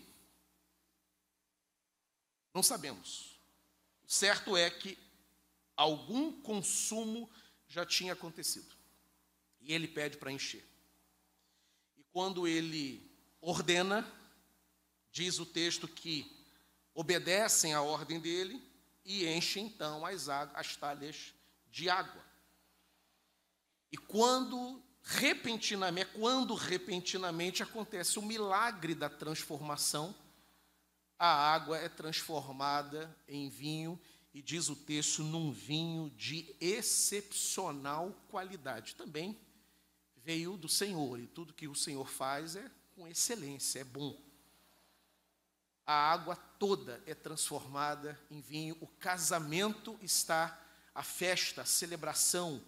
Não 2.54 2.62
sabemos. 2.62 3.40
O 4.04 4.12
certo 4.12 4.56
é 4.56 4.70
que 4.70 5.00
algum 5.76 6.32
consumo 6.44 7.28
já 7.68 7.88
tinha 7.88 8.14
acontecido. 8.14 8.76
E 9.60 9.74
ele 9.74 9.88
pede 9.88 10.18
para 10.18 10.32
encher. 10.32 10.70
Quando 12.12 12.48
ele 12.48 13.10
ordena, 13.42 14.06
diz 15.12 15.40
o 15.40 15.46
texto 15.46 15.88
que 15.88 16.30
obedecem 16.94 17.74
à 17.74 17.82
ordem 17.82 18.20
dele 18.20 18.62
e 19.06 19.28
enchem 19.28 19.68
então 19.68 20.06
as, 20.06 20.28
as 20.30 20.76
talhas 20.76 21.34
de 21.72 21.90
água. 21.90 22.24
E 23.92 23.98
quando 23.98 24.82
repentinamente, 25.02 26.12
quando 26.14 26.54
repentinamente 26.54 27.64
acontece 27.64 28.20
o 28.20 28.22
milagre 28.22 28.94
da 28.94 29.10
transformação, 29.10 30.14
a 31.18 31.54
água 31.54 31.78
é 31.78 31.90
transformada 31.90 33.16
em 33.28 33.50
vinho 33.50 34.00
e 34.34 34.42
diz 34.42 34.70
o 34.70 34.76
texto 34.76 35.24
num 35.24 35.52
vinho 35.52 36.10
de 36.12 36.56
excepcional 36.62 38.16
qualidade. 38.30 38.96
Também 38.96 39.38
veio 40.30 40.56
do 40.56 40.70
Senhor 40.70 41.20
e 41.20 41.26
tudo 41.26 41.56
que 41.56 41.68
o 41.68 41.74
Senhor 41.74 42.08
faz 42.08 42.56
é 42.56 42.70
com 42.96 43.08
excelência, 43.08 43.80
é 43.80 43.84
bom. 43.84 44.16
A 45.84 46.12
água 46.12 46.36
toda 46.36 47.02
é 47.08 47.16
transformada 47.16 48.16
em 48.30 48.40
vinho, 48.40 48.78
o 48.80 48.86
casamento 48.86 49.98
está, 50.04 50.64
a 50.94 51.02
festa, 51.02 51.64
a 51.64 51.66
celebração, 51.66 52.64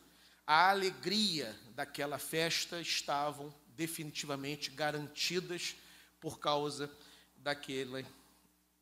a 0.47 0.71
alegria 0.71 1.55
daquela 1.75 2.17
festa 2.17 2.81
estavam 2.81 3.53
definitivamente 3.75 4.71
garantidas 4.71 5.75
por 6.19 6.39
causa 6.39 6.91
daquele, 7.35 8.03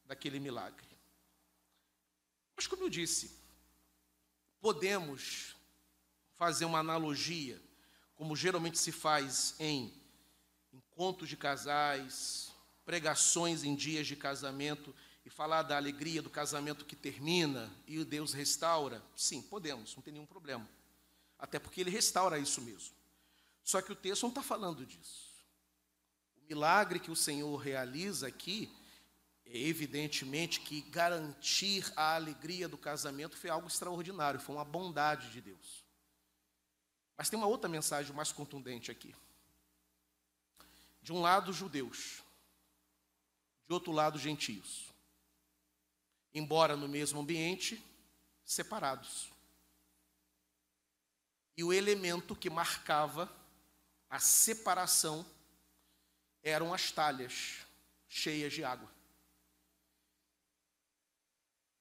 daquele 0.06 0.40
milagre. 0.40 0.88
Mas, 2.56 2.66
como 2.66 2.84
eu 2.84 2.90
disse, 2.90 3.38
podemos 4.62 5.54
fazer 6.38 6.64
uma 6.64 6.80
analogia, 6.80 7.62
como 8.20 8.36
geralmente 8.36 8.78
se 8.78 8.92
faz 8.92 9.56
em 9.62 9.94
encontros 10.74 11.30
de 11.30 11.38
casais, 11.38 12.52
pregações 12.84 13.64
em 13.64 13.74
dias 13.74 14.06
de 14.06 14.18
casamento 14.18 14.94
e 15.26 15.30
falar 15.30 15.64
da 15.64 15.78
alegria 15.78 16.22
do 16.22 16.30
casamento 16.30 16.84
que 16.84 16.98
termina 16.98 17.72
e 17.88 18.04
Deus 18.04 18.34
restaura? 18.34 19.02
Sim, 19.16 19.42
podemos, 19.42 19.96
não 19.96 20.04
tem 20.04 20.12
nenhum 20.12 20.26
problema. 20.26 20.70
Até 21.38 21.60
porque 21.60 21.80
ele 21.80 21.90
restaura 21.90 22.38
isso 22.38 22.62
mesmo. 22.62 22.94
Só 23.64 23.82
que 23.82 23.94
o 23.94 23.96
texto 23.96 24.24
não 24.24 24.30
está 24.30 24.44
falando 24.44 24.86
disso. 24.86 25.34
O 26.36 26.50
milagre 26.50 27.00
que 27.00 27.12
o 27.12 27.16
Senhor 27.16 27.56
realiza 27.56 28.28
aqui 28.28 28.70
é 29.46 29.58
evidentemente 29.58 30.60
que 30.60 30.82
garantir 30.82 31.90
a 31.96 32.16
alegria 32.16 32.68
do 32.68 32.78
casamento 32.78 33.38
foi 33.38 33.50
algo 33.50 33.70
extraordinário, 33.70 34.42
foi 34.42 34.56
uma 34.56 34.66
bondade 34.66 35.32
de 35.32 35.40
Deus. 35.40 35.89
Mas 37.20 37.30
tem 37.30 37.38
uma 37.38 37.48
outra 37.48 37.70
mensagem 37.70 38.16
mais 38.16 38.32
contundente 38.32 38.90
aqui. 38.90 39.14
De 41.02 41.12
um 41.12 41.20
lado, 41.20 41.52
judeus, 41.52 42.24
de 43.68 43.74
outro 43.74 43.92
lado, 43.92 44.18
gentios. 44.18 44.88
Embora 46.34 46.78
no 46.78 46.88
mesmo 46.88 47.20
ambiente, 47.20 47.84
separados. 48.46 49.28
E 51.58 51.64
o 51.66 51.74
elemento 51.74 52.38
que 52.38 52.50
marcava 52.50 53.30
a 54.10 54.18
separação 54.18 55.26
eram 56.42 56.74
as 56.74 56.90
talhas 56.90 57.68
cheias 58.08 58.54
de 58.54 58.64
água. 58.64 58.90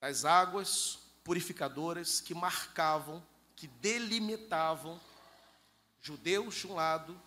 As 0.00 0.24
águas 0.24 0.98
purificadoras 1.22 2.20
que 2.20 2.34
marcavam, 2.34 3.24
que 3.54 3.68
delimitavam 3.68 5.00
judeus 6.00 6.54
de 6.56 6.66
um 6.66 6.74
lado, 6.74 7.20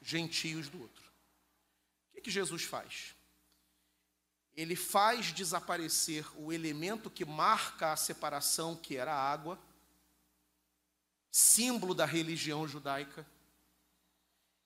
gentios 0.00 0.68
do 0.68 0.80
outro. 0.80 1.04
O 2.10 2.14
que, 2.14 2.22
que 2.22 2.30
Jesus 2.30 2.62
faz? 2.62 3.14
Ele 4.56 4.76
faz 4.76 5.32
desaparecer 5.32 6.26
o 6.36 6.52
elemento 6.52 7.10
que 7.10 7.24
marca 7.24 7.92
a 7.92 7.96
separação, 7.96 8.76
que 8.76 8.96
era 8.96 9.12
a 9.12 9.32
água, 9.32 9.58
símbolo 11.30 11.94
da 11.94 12.06
religião 12.06 12.66
judaica, 12.68 13.26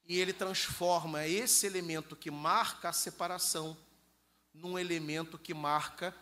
e 0.05 0.19
ele 0.19 0.33
transforma 0.33 1.27
esse 1.27 1.67
elemento 1.67 2.17
que 2.17 2.31
marca 2.31 2.89
a 2.89 2.93
separação 2.93 3.77
num 4.55 4.79
elemento 4.79 5.39
que 5.39 5.55
marca 5.55 6.15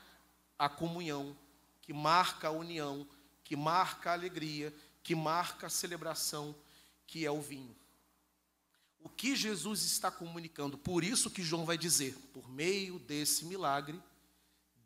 a 0.59 0.69
comunhão, 0.69 1.37
que 1.83 1.93
marca 1.93 2.49
a 2.49 2.51
união, 2.51 3.07
que 3.45 3.57
marca 3.57 4.11
a 4.11 4.15
alegria, 4.15 4.75
que 5.03 5.15
marca 5.15 5.69
a 5.69 5.71
celebração, 5.71 6.55
que 7.07 7.25
é 7.25 7.31
o 7.31 7.41
vinho. 7.41 7.77
O 9.01 9.09
que 9.09 9.37
Jesus 9.37 9.83
está 9.83 10.11
comunicando, 10.11 10.77
por 10.77 11.05
isso 11.05 11.31
que 11.31 11.43
João 11.43 11.65
vai 11.65 11.79
dizer, 11.79 12.17
por 12.33 12.49
meio 12.49 12.99
desse 12.99 13.45
milagre, 13.45 14.03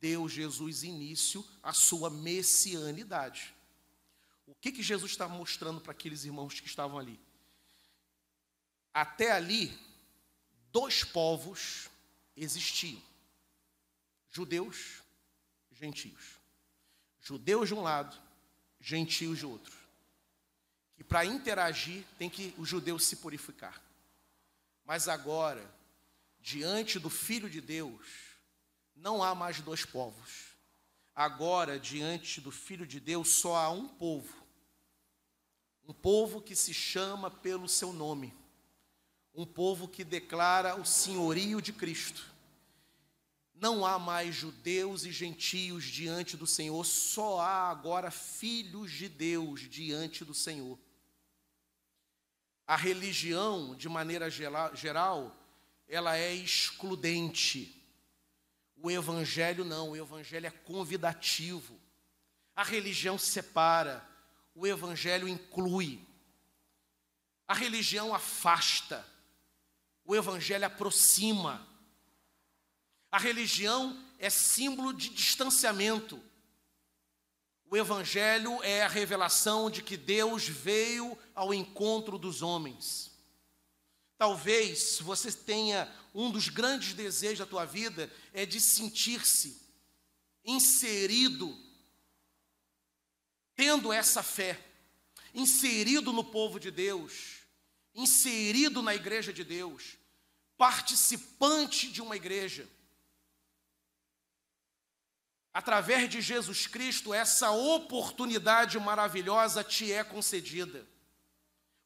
deu 0.01 0.29
Jesus 0.29 0.83
início 0.83 1.45
à 1.63 1.73
sua 1.73 2.11
messianidade. 2.11 3.55
O 4.47 4.55
que, 4.55 4.73
que 4.73 4.83
Jesus 4.83 5.13
está 5.13 5.29
mostrando 5.29 5.81
para 5.81 5.93
aqueles 5.93 6.25
irmãos 6.25 6.61
que 6.61 6.67
estavam 6.67 6.99
ali? 6.99 7.19
Até 8.93 9.31
ali, 9.31 9.73
dois 10.73 11.05
povos 11.05 11.89
existiam: 12.37 13.01
judeus, 14.29 15.03
gentios. 15.73 16.39
Judeus 17.21 17.69
de 17.69 17.75
um 17.75 17.81
lado, 17.83 18.21
gentios 18.81 19.39
de 19.39 19.47
outro. 19.47 19.80
Que 21.01 21.05
para 21.05 21.25
interagir 21.25 22.05
tem 22.19 22.29
que 22.29 22.53
o 22.59 22.67
judeu 22.67 22.99
se 22.99 23.17
purificar. 23.17 23.81
Mas 24.85 25.09
agora, 25.09 25.65
diante 26.43 26.99
do 26.99 27.09
Filho 27.09 27.49
de 27.49 27.63
Deus, 27.63 28.07
não 28.95 29.23
há 29.23 29.35
mais 29.35 29.63
dois 29.63 29.83
povos. 29.83 30.51
Agora, 31.15 31.81
diante 31.81 32.39
do 32.39 32.51
Filho 32.51 32.87
de 32.87 33.01
Deus, 33.01 33.29
só 33.29 33.57
há 33.57 33.71
um 33.71 33.89
povo 33.89 34.41
um 35.91 35.93
povo 35.93 36.41
que 36.41 36.55
se 36.55 36.73
chama 36.73 37.29
pelo 37.29 37.69
seu 37.69 37.93
nome, 37.93 38.33
um 39.35 39.45
povo 39.45 39.89
que 39.89 40.05
declara 40.05 40.81
o 40.81 40.85
senhorio 40.85 41.61
de 41.61 41.73
Cristo. 41.73 42.33
Não 43.53 43.85
há 43.85 43.99
mais 43.99 44.37
judeus 44.37 45.05
e 45.05 45.11
gentios 45.11 45.83
diante 45.83 46.37
do 46.37 46.47
Senhor, 46.47 46.87
só 46.87 47.41
há 47.41 47.71
agora 47.71 48.09
filhos 48.09 48.93
de 48.93 49.09
Deus 49.09 49.69
diante 49.69 50.25
do 50.25 50.33
Senhor. 50.33 50.79
A 52.71 52.77
religião, 52.77 53.75
de 53.75 53.89
maneira 53.89 54.31
geral, 54.31 55.37
ela 55.89 56.17
é 56.17 56.33
excludente. 56.33 57.85
O 58.77 58.89
evangelho 58.89 59.65
não, 59.65 59.91
o 59.91 59.97
evangelho 59.97 60.47
é 60.47 60.53
convidativo. 60.53 61.77
A 62.55 62.63
religião 62.63 63.19
separa, 63.19 64.09
o 64.55 64.69
evangelho 64.69 65.27
inclui. 65.27 66.07
A 67.49 67.55
religião 67.55 68.15
afasta, 68.15 69.05
o 70.05 70.15
evangelho 70.15 70.65
aproxima. 70.65 71.67
A 73.11 73.19
religião 73.19 74.01
é 74.17 74.31
símbolo 74.31 74.93
de 74.93 75.09
distanciamento. 75.09 76.23
O 77.71 77.77
Evangelho 77.77 78.61
é 78.65 78.83
a 78.83 78.89
revelação 78.89 79.71
de 79.71 79.81
que 79.81 79.97
Deus 79.97 80.49
veio 80.49 81.17
ao 81.33 81.55
encontro 81.55 82.19
dos 82.19 82.43
homens. 82.43 83.13
Talvez 84.19 84.99
você 84.99 85.31
tenha 85.31 85.89
um 86.13 86.33
dos 86.33 86.49
grandes 86.49 86.95
desejos 86.95 87.39
da 87.39 87.47
tua 87.47 87.65
vida 87.65 88.13
é 88.33 88.45
de 88.45 88.61
sentir-se 88.61 89.63
inserido, 90.45 91.57
tendo 93.55 93.93
essa 93.93 94.21
fé, 94.21 94.61
inserido 95.33 96.13
no 96.13 96.25
povo 96.25 96.59
de 96.59 96.73
Deus, 96.73 97.43
inserido 97.95 98.83
na 98.83 98.97
igreja 98.97 99.33
de 99.33 99.45
Deus, 99.45 99.97
participante 100.57 101.89
de 101.89 102.03
uma 102.03 102.17
igreja 102.17 102.69
através 105.53 106.09
de 106.09 106.21
Jesus 106.21 106.67
Cristo, 106.67 107.13
essa 107.13 107.51
oportunidade 107.51 108.79
maravilhosa 108.79 109.65
te 109.65 109.93
é 109.93 110.05
concedida. 110.05 110.87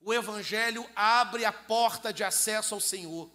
O 0.00 0.12
Evangelho 0.12 0.86
abre 0.94 1.44
a 1.44 1.52
porta 1.52 2.12
de 2.12 2.22
acesso 2.22 2.74
ao 2.74 2.80
Senhor. 2.80 3.30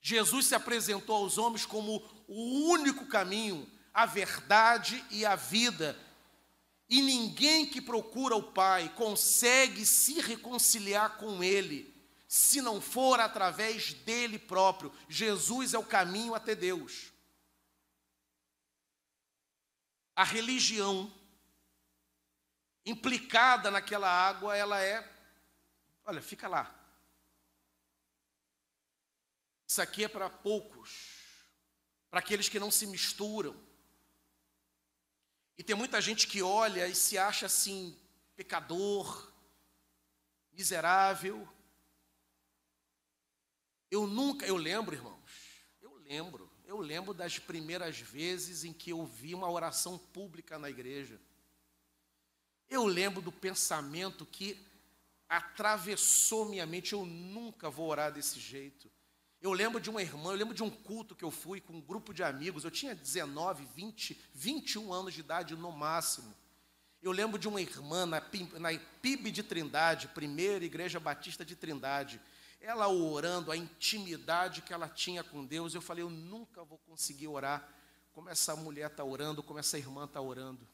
Jesus 0.00 0.46
se 0.46 0.54
apresentou 0.54 1.16
aos 1.16 1.36
homens 1.36 1.66
como 1.66 2.02
o 2.26 2.70
único 2.70 3.06
caminho, 3.06 3.70
a 3.92 4.06
verdade 4.06 5.04
e 5.10 5.26
a 5.26 5.36
vida. 5.36 5.98
E 6.88 7.02
ninguém 7.02 7.66
que 7.66 7.80
procura 7.80 8.34
o 8.34 8.42
Pai 8.42 8.90
consegue 8.96 9.84
se 9.84 10.20
reconciliar 10.20 11.18
com 11.18 11.44
Ele, 11.44 11.94
se 12.26 12.62
não 12.62 12.80
for 12.80 13.20
através 13.20 13.92
dele 13.92 14.38
próprio. 14.38 14.90
Jesus 15.08 15.74
é 15.74 15.78
o 15.78 15.84
caminho 15.84 16.34
até 16.34 16.54
Deus. 16.54 17.12
A 20.20 20.22
religião 20.22 21.10
implicada 22.84 23.70
naquela 23.70 24.06
água, 24.06 24.54
ela 24.54 24.78
é, 24.78 25.02
olha, 26.04 26.20
fica 26.20 26.46
lá. 26.46 26.70
Isso 29.66 29.80
aqui 29.80 30.04
é 30.04 30.08
para 30.08 30.28
poucos, 30.28 30.90
para 32.10 32.20
aqueles 32.20 32.50
que 32.50 32.60
não 32.60 32.70
se 32.70 32.86
misturam. 32.86 33.58
E 35.56 35.64
tem 35.64 35.74
muita 35.74 36.02
gente 36.02 36.26
que 36.26 36.42
olha 36.42 36.86
e 36.86 36.94
se 36.94 37.16
acha 37.16 37.46
assim, 37.46 37.98
pecador, 38.36 39.32
miserável. 40.52 41.48
Eu 43.90 44.06
nunca, 44.06 44.44
eu 44.44 44.56
lembro, 44.58 44.94
irmãos, 44.94 45.64
eu 45.80 45.94
lembro 45.94 46.49
eu 46.70 46.78
lembro 46.78 47.12
das 47.12 47.36
primeiras 47.36 47.98
vezes 47.98 48.62
em 48.62 48.72
que 48.72 48.90
eu 48.90 49.04
vi 49.04 49.34
uma 49.34 49.50
oração 49.50 49.98
pública 49.98 50.56
na 50.56 50.70
igreja. 50.70 51.20
Eu 52.68 52.86
lembro 52.86 53.20
do 53.20 53.32
pensamento 53.32 54.24
que 54.24 54.56
atravessou 55.28 56.48
minha 56.48 56.64
mente. 56.64 56.92
Eu 56.92 57.04
nunca 57.04 57.68
vou 57.68 57.88
orar 57.88 58.12
desse 58.12 58.38
jeito. 58.38 58.88
Eu 59.42 59.52
lembro 59.52 59.80
de 59.80 59.90
uma 59.90 60.00
irmã, 60.00 60.30
eu 60.30 60.36
lembro 60.36 60.54
de 60.54 60.62
um 60.62 60.70
culto 60.70 61.16
que 61.16 61.24
eu 61.24 61.30
fui 61.32 61.60
com 61.60 61.72
um 61.72 61.80
grupo 61.80 62.14
de 62.14 62.22
amigos. 62.22 62.62
Eu 62.62 62.70
tinha 62.70 62.94
19, 62.94 63.66
20, 63.74 64.20
21 64.32 64.92
anos 64.92 65.12
de 65.12 65.20
idade 65.20 65.56
no 65.56 65.72
máximo. 65.72 66.32
Eu 67.02 67.10
lembro 67.10 67.36
de 67.36 67.48
uma 67.48 67.60
irmã 67.60 68.06
na, 68.06 68.22
na 68.60 68.78
PIB 69.02 69.32
de 69.32 69.42
Trindade, 69.42 70.06
primeira 70.06 70.64
Igreja 70.64 71.00
Batista 71.00 71.44
de 71.44 71.56
Trindade 71.56 72.20
ela 72.60 72.88
orando, 72.88 73.50
a 73.50 73.56
intimidade 73.56 74.62
que 74.62 74.72
ela 74.72 74.88
tinha 74.88 75.24
com 75.24 75.44
Deus, 75.44 75.74
eu 75.74 75.80
falei, 75.80 76.04
eu 76.04 76.10
nunca 76.10 76.62
vou 76.62 76.78
conseguir 76.78 77.28
orar 77.28 77.66
como 78.12 78.28
essa 78.28 78.54
mulher 78.54 78.90
está 78.90 79.02
orando, 79.02 79.42
como 79.42 79.58
essa 79.58 79.78
irmã 79.78 80.04
está 80.04 80.20
orando. 80.20 80.68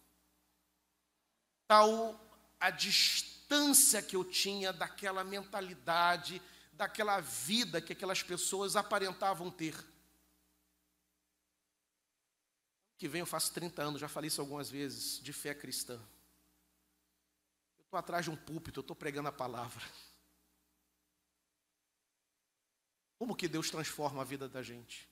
Tal 1.66 2.20
a 2.58 2.70
distância 2.70 4.02
que 4.02 4.16
eu 4.16 4.24
tinha 4.24 4.72
daquela 4.72 5.22
mentalidade, 5.22 6.42
daquela 6.72 7.20
vida 7.20 7.80
que 7.80 7.92
aquelas 7.92 8.22
pessoas 8.22 8.76
aparentavam 8.76 9.50
ter. 9.50 9.76
Que 12.98 13.06
vem, 13.08 13.20
eu 13.20 13.26
faço 13.26 13.52
30 13.52 13.82
anos, 13.82 14.00
já 14.00 14.08
falei 14.08 14.28
isso 14.28 14.40
algumas 14.40 14.70
vezes, 14.70 15.20
de 15.20 15.32
fé 15.32 15.54
cristã. 15.54 16.00
Eu 17.78 17.84
estou 17.84 17.98
atrás 17.98 18.24
de 18.24 18.30
um 18.30 18.36
púlpito, 18.36 18.80
eu 18.80 18.82
estou 18.82 18.96
pregando 18.96 19.28
a 19.28 19.32
palavra. 19.32 19.84
Como 23.18 23.36
que 23.36 23.48
Deus 23.48 23.70
transforma 23.70 24.22
a 24.22 24.24
vida 24.24 24.48
da 24.48 24.62
gente? 24.62 25.08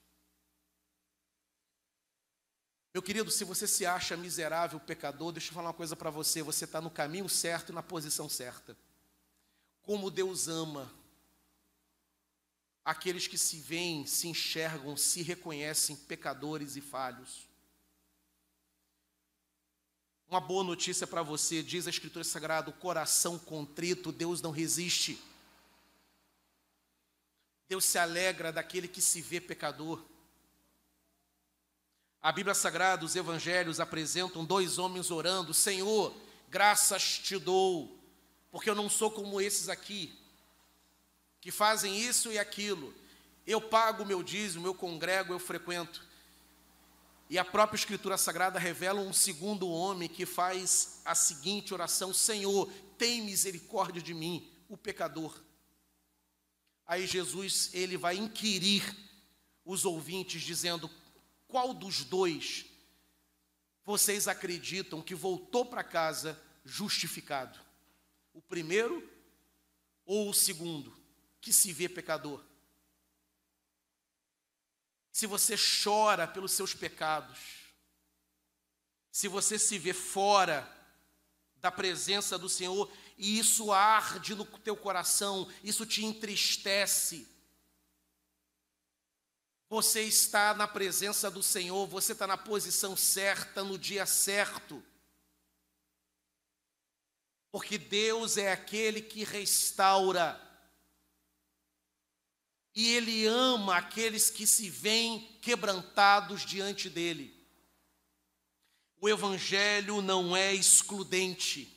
Meu 2.93 3.01
querido, 3.01 3.29
se 3.29 3.43
você 3.43 3.67
se 3.67 3.85
acha 3.85 4.15
miserável, 4.15 4.79
pecador, 4.79 5.33
deixa 5.33 5.49
eu 5.49 5.53
falar 5.53 5.67
uma 5.67 5.73
coisa 5.73 5.95
para 5.95 6.09
você: 6.09 6.41
você 6.41 6.63
está 6.63 6.79
no 6.79 6.89
caminho 6.89 7.27
certo 7.27 7.71
e 7.71 7.75
na 7.75 7.83
posição 7.83 8.29
certa. 8.29 8.77
Como 9.81 10.09
Deus 10.09 10.47
ama 10.47 10.89
aqueles 12.85 13.27
que 13.27 13.37
se 13.37 13.59
veem, 13.59 14.05
se 14.05 14.27
enxergam, 14.27 14.95
se 14.95 15.21
reconhecem 15.23 15.95
pecadores 15.95 16.75
e 16.75 16.81
falhos. 16.81 17.47
Uma 20.27 20.39
boa 20.39 20.63
notícia 20.63 21.05
para 21.05 21.21
você, 21.21 21.61
diz 21.61 21.87
a 21.87 21.89
Escritura 21.89 22.23
Sagrada: 22.23 22.69
o 22.69 22.73
coração 22.73 23.37
contrito, 23.37 24.11
Deus 24.11 24.41
não 24.41 24.51
resiste. 24.51 25.21
Deus 27.67 27.85
se 27.85 27.97
alegra 27.97 28.51
daquele 28.51 28.87
que 28.87 29.01
se 29.01 29.21
vê 29.21 29.41
pecador. 29.41 30.03
A 32.21 32.31
Bíblia 32.31 32.55
Sagrada, 32.55 33.05
os 33.05 33.15
evangelhos 33.15 33.79
apresentam 33.79 34.45
dois 34.45 34.77
homens 34.77 35.11
orando: 35.11 35.53
Senhor, 35.53 36.15
graças 36.49 37.19
te 37.19 37.37
dou, 37.37 37.99
porque 38.51 38.69
eu 38.69 38.75
não 38.75 38.89
sou 38.89 39.11
como 39.11 39.41
esses 39.41 39.69
aqui, 39.69 40.17
que 41.41 41.51
fazem 41.51 41.99
isso 41.99 42.31
e 42.31 42.39
aquilo. 42.39 42.93
Eu 43.45 43.61
pago 43.61 44.03
o 44.03 44.05
meu 44.05 44.23
dízimo, 44.23 44.65
eu 44.65 44.73
congrego, 44.73 45.33
eu 45.33 45.39
frequento. 45.39 46.03
E 47.29 47.37
a 47.39 47.45
própria 47.45 47.77
Escritura 47.77 48.17
Sagrada 48.17 48.59
revela 48.59 49.01
um 49.01 49.13
segundo 49.13 49.67
homem 49.67 50.07
que 50.07 50.25
faz 50.25 51.01
a 51.03 51.15
seguinte 51.15 51.73
oração: 51.73 52.13
Senhor, 52.13 52.71
tem 52.97 53.23
misericórdia 53.23 54.01
de 54.01 54.13
mim, 54.13 54.51
o 54.69 54.77
pecador. 54.77 55.35
Aí 56.85 57.07
Jesus 57.07 57.71
ele 57.73 57.97
vai 57.97 58.15
inquirir 58.15 58.83
os 59.63 59.85
ouvintes 59.85 60.41
dizendo: 60.41 60.89
qual 61.47 61.73
dos 61.73 62.03
dois 62.03 62.65
vocês 63.83 64.27
acreditam 64.27 65.01
que 65.01 65.15
voltou 65.15 65.65
para 65.65 65.83
casa 65.83 66.39
justificado? 66.63 67.59
O 68.33 68.41
primeiro 68.41 69.07
ou 70.05 70.29
o 70.29 70.33
segundo, 70.33 70.95
que 71.41 71.51
se 71.51 71.73
vê 71.73 71.89
pecador? 71.89 72.43
Se 75.11 75.25
você 75.25 75.55
chora 75.55 76.27
pelos 76.27 76.51
seus 76.51 76.73
pecados, 76.73 77.39
se 79.09 79.27
você 79.27 79.57
se 79.57 79.79
vê 79.79 79.93
fora 79.93 80.69
da 81.65 81.71
presença 81.71 82.37
do 82.37 82.47
Senhor 82.47 82.91
e 83.17 83.39
isso 83.39 83.71
arde 83.71 84.35
no 84.35 84.45
teu 84.45 84.77
coração, 84.77 85.51
isso 85.63 85.83
te 85.83 86.05
entristece. 86.05 87.27
Você 89.67 90.03
está 90.03 90.53
na 90.53 90.67
presença 90.67 91.31
do 91.31 91.41
Senhor, 91.41 91.87
você 91.87 92.11
está 92.11 92.27
na 92.27 92.37
posição 92.37 92.95
certa, 92.95 93.63
no 93.63 93.79
dia 93.79 94.05
certo. 94.05 94.83
Porque 97.51 97.79
Deus 97.79 98.37
é 98.37 98.51
aquele 98.51 99.01
que 99.01 99.23
restaura. 99.23 100.39
E 102.75 102.93
Ele 102.93 103.25
ama 103.25 103.77
aqueles 103.77 104.29
que 104.29 104.45
se 104.45 104.69
veem 104.69 105.35
quebrantados 105.41 106.45
diante 106.45 106.91
dEle. 106.91 107.34
O 109.05 109.09
Evangelho 109.09 110.01
não 110.01 110.35
é 110.35 110.51
excludente. 110.51 111.71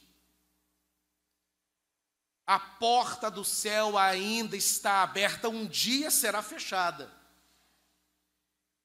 A 2.47 2.59
porta 2.59 3.31
do 3.31 3.45
céu 3.45 3.99
ainda 3.99 4.57
está 4.57 5.03
aberta, 5.03 5.51
um 5.51 5.67
dia 5.67 6.11
será 6.11 6.43
fechada. 6.43 7.13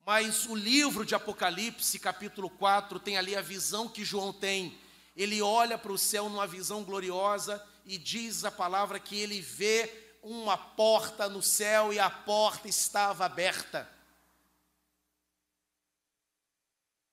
Mas 0.06 0.46
o 0.46 0.56
livro 0.56 1.06
de 1.06 1.16
Apocalipse, 1.16 1.98
capítulo 1.98 2.50
4, 2.50 3.00
tem 3.00 3.16
ali 3.18 3.34
a 3.34 3.42
visão 3.42 3.88
que 3.88 4.04
João 4.04 4.34
tem. 4.34 4.78
Ele 5.16 5.42
olha 5.42 5.78
para 5.78 5.94
o 5.94 5.98
céu 5.98 6.28
numa 6.28 6.46
visão 6.46 6.84
gloriosa 6.84 7.66
e 7.86 7.98
diz 7.98 8.44
a 8.44 8.52
palavra 8.52 9.00
que 9.00 9.18
ele 9.18 9.40
vê 9.40 10.18
uma 10.22 10.58
porta 10.58 11.30
no 11.30 11.42
céu 11.42 11.94
e 11.94 12.00
a 12.00 12.10
porta 12.10 12.68
estava 12.68 13.24
aberta. 13.24 13.90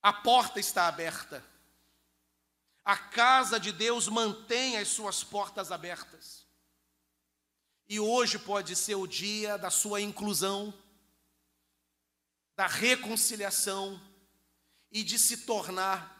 A 0.03 0.13
porta 0.13 0.59
está 0.59 0.89
aberta. 0.89 1.45
A 2.85 2.97
casa 2.97 3.61
de 3.61 3.73
Deus 3.73 4.09
mantém 4.09 4.79
as 4.79 4.89
suas 4.89 5.23
portas 5.23 5.71
abertas. 5.71 6.47
E 7.89 8.01
hoje 8.01 8.39
pode 8.39 8.75
ser 8.77 8.95
o 8.95 9.07
dia 9.07 9.59
da 9.59 9.71
sua 9.71 10.01
inclusão, 10.01 10.73
da 12.57 12.67
reconciliação 12.67 14.01
e 14.91 15.03
de 15.03 15.19
se 15.19 15.39
tornar 15.39 16.17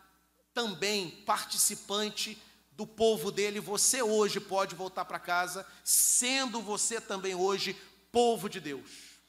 também 0.53 1.11
participante 1.25 2.41
do 2.73 2.87
povo 2.87 3.31
dele. 3.31 3.61
Você 3.61 4.03
hoje 4.03 4.41
pode 4.41 4.75
voltar 4.75 5.05
para 5.05 5.19
casa, 5.19 5.67
sendo 5.85 6.61
você 6.61 7.01
também 7.01 7.35
hoje 7.35 7.75
povo 8.11 8.49
de 8.49 8.61
Deus. 8.61 9.21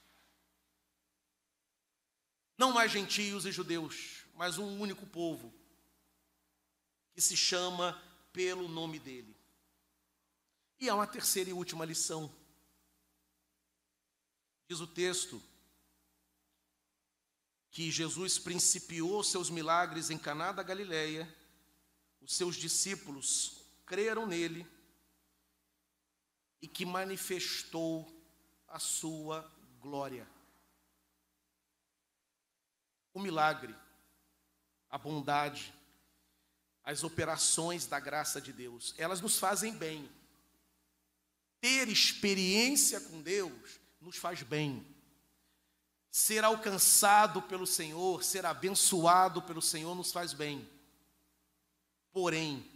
Não 2.58 2.72
mais 2.72 2.92
gentios 2.92 3.46
e 3.46 3.52
judeus, 3.52 4.21
mas 4.34 4.58
um 4.58 4.80
único 4.80 5.06
povo 5.06 5.54
que 7.14 7.22
se 7.22 7.36
chama 7.36 8.02
pelo 8.32 8.68
nome 8.68 9.00
dele. 9.00 9.36
E 10.80 10.90
há 10.90 10.96
uma 10.96 11.08
terceira 11.08 11.50
e 11.50 11.54
última 11.54 11.86
lição. 11.86 12.34
Diz 14.68 14.80
o 14.80 14.88
texto 14.88 15.42
que 17.70 17.90
Jesus 17.92 18.38
principiou 18.38 19.24
seus 19.24 19.50
milagres 19.50 20.10
em 20.10 20.18
Caná 20.18 20.52
da 20.52 20.64
Galileia, 20.64 21.34
os 22.20 22.36
seus 22.36 22.56
discípulos 22.56 23.64
creram 23.86 24.26
nele 24.26 24.68
e 26.62 26.68
que 26.68 26.86
manifestou 26.86 28.08
a 28.68 28.80
sua 28.80 29.50
glória. 29.80 30.28
O 33.14 33.20
milagre, 33.20 33.76
a 34.92 34.98
bondade, 34.98 35.74
as 36.84 37.04
operações 37.04 37.86
da 37.86 38.00
graça 38.00 38.42
de 38.42 38.52
Deus, 38.52 38.94
elas 38.98 39.22
nos 39.22 39.40
fazem 39.40 39.74
bem. 39.74 40.10
Ter 41.62 41.88
experiência 41.88 43.00
com 43.00 43.22
Deus 43.22 43.80
nos 44.02 44.18
faz 44.18 44.44
bem. 44.44 44.86
Ser 46.10 46.44
alcançado 46.44 47.42
pelo 47.44 47.66
Senhor, 47.66 48.24
ser 48.24 48.46
abençoado 48.46 49.42
pelo 49.42 49.62
Senhor 49.62 49.96
nos 49.96 50.12
faz 50.12 50.34
bem. 50.34 50.68
Porém, 52.12 52.70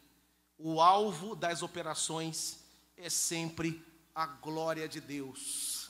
o 0.58 0.80
alvo 0.80 1.36
das 1.36 1.62
operações 1.62 2.60
é 2.96 3.10
sempre 3.10 3.84
a 4.14 4.26
glória 4.26 4.88
de 4.88 5.02
Deus. 5.02 5.90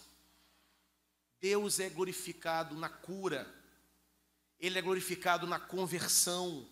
Deus 1.40 1.80
é 1.80 1.90
glorificado 1.90 2.74
na 2.76 2.90
cura, 2.90 3.48
Ele 4.60 4.80
é 4.80 4.82
glorificado 4.82 5.46
na 5.46 5.60
conversão, 5.60 6.68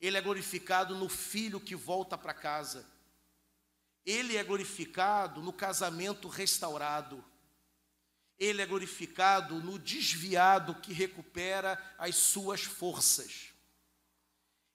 ele 0.00 0.16
é 0.16 0.20
glorificado 0.20 0.94
no 0.94 1.08
filho 1.08 1.60
que 1.60 1.76
volta 1.76 2.16
para 2.16 2.32
casa. 2.32 2.86
Ele 4.04 4.36
é 4.36 4.42
glorificado 4.42 5.42
no 5.42 5.52
casamento 5.52 6.26
restaurado. 6.26 7.22
Ele 8.38 8.62
é 8.62 8.66
glorificado 8.66 9.56
no 9.56 9.78
desviado 9.78 10.74
que 10.76 10.94
recupera 10.94 11.78
as 11.98 12.16
suas 12.16 12.62
forças. 12.62 13.52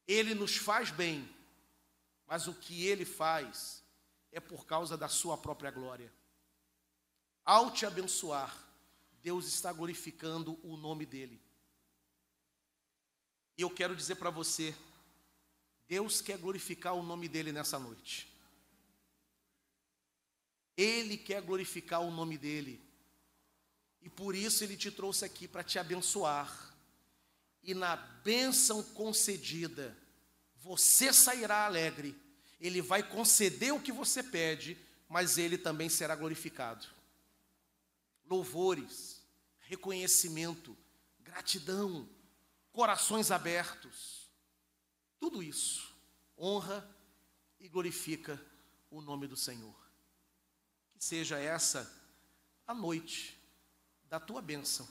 Ele 0.07 0.35
nos 0.35 0.55
faz 0.55 0.91
bem, 0.91 1.27
mas 2.27 2.47
o 2.47 2.53
que 2.53 2.85
ele 2.85 3.05
faz 3.05 3.83
é 4.31 4.39
por 4.39 4.67
causa 4.67 4.95
da 4.95 5.09
sua 5.09 5.35
própria 5.35 5.71
glória. 5.71 6.13
Ao 7.43 7.71
te 7.71 7.87
abençoar, 7.87 8.55
Deus 9.23 9.47
está 9.47 9.73
glorificando 9.73 10.59
o 10.61 10.77
nome 10.77 11.05
dele. 11.07 11.41
E 13.57 13.61
eu 13.61 13.69
quero 13.69 13.95
dizer 13.95 14.15
para 14.15 14.29
você, 14.29 14.75
Deus 15.87 16.21
quer 16.21 16.37
glorificar 16.37 16.93
o 16.93 17.03
nome 17.03 17.27
dele 17.27 17.51
nessa 17.51 17.79
noite. 17.79 18.27
Ele 20.75 21.17
quer 21.17 21.41
glorificar 21.41 22.01
o 22.01 22.11
nome 22.11 22.37
dele. 22.37 22.81
E 24.01 24.09
por 24.09 24.35
isso 24.35 24.63
ele 24.63 24.75
te 24.75 24.91
trouxe 24.91 25.23
aqui 25.23 25.47
para 25.47 25.63
te 25.63 25.79
abençoar. 25.79 26.73
E 27.63 27.73
na 27.73 27.95
bênção 27.95 28.83
concedida, 28.83 29.97
você 30.57 31.13
sairá 31.13 31.65
alegre. 31.65 32.15
Ele 32.59 32.81
vai 32.81 33.01
conceder 33.01 33.73
o 33.73 33.81
que 33.81 33.91
você 33.91 34.21
pede, 34.21 34.77
mas 35.07 35.37
ele 35.37 35.57
também 35.57 35.89
será 35.89 36.15
glorificado. 36.15 36.85
Louvores, 38.25 39.21
reconhecimento, 39.61 40.75
gratidão, 41.21 42.07
corações 42.75 43.31
abertos 43.31 44.15
tudo 45.17 45.41
isso 45.41 45.95
honra 46.37 46.87
e 47.59 47.69
glorifica 47.69 48.39
o 48.91 49.01
nome 49.01 49.27
do 49.27 49.37
Senhor. 49.37 49.73
Que 50.93 51.03
seja 51.03 51.39
essa 51.39 51.89
a 52.67 52.73
noite 52.73 53.35
da 54.09 54.19
tua 54.19 54.41
bênção 54.41 54.87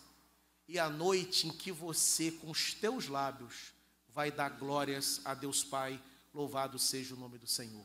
e 0.66 0.78
a 0.78 0.88
noite 0.88 1.46
em 1.46 1.50
que 1.50 1.70
você, 1.70 2.32
com 2.32 2.50
os 2.50 2.72
teus 2.72 3.06
lábios, 3.06 3.74
vai 4.08 4.32
dar 4.32 4.48
glórias 4.48 5.20
a 5.24 5.34
Deus 5.34 5.62
Pai. 5.62 6.02
Louvado 6.32 6.78
seja 6.78 7.14
o 7.14 7.18
nome 7.18 7.38
do 7.38 7.46
Senhor. 7.46 7.84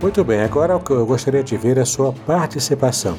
Muito 0.00 0.22
bem, 0.22 0.42
agora 0.42 0.74
eu 0.74 1.06
gostaria 1.06 1.42
de 1.42 1.56
ver 1.56 1.78
a 1.78 1.86
sua 1.86 2.12
participação. 2.12 3.18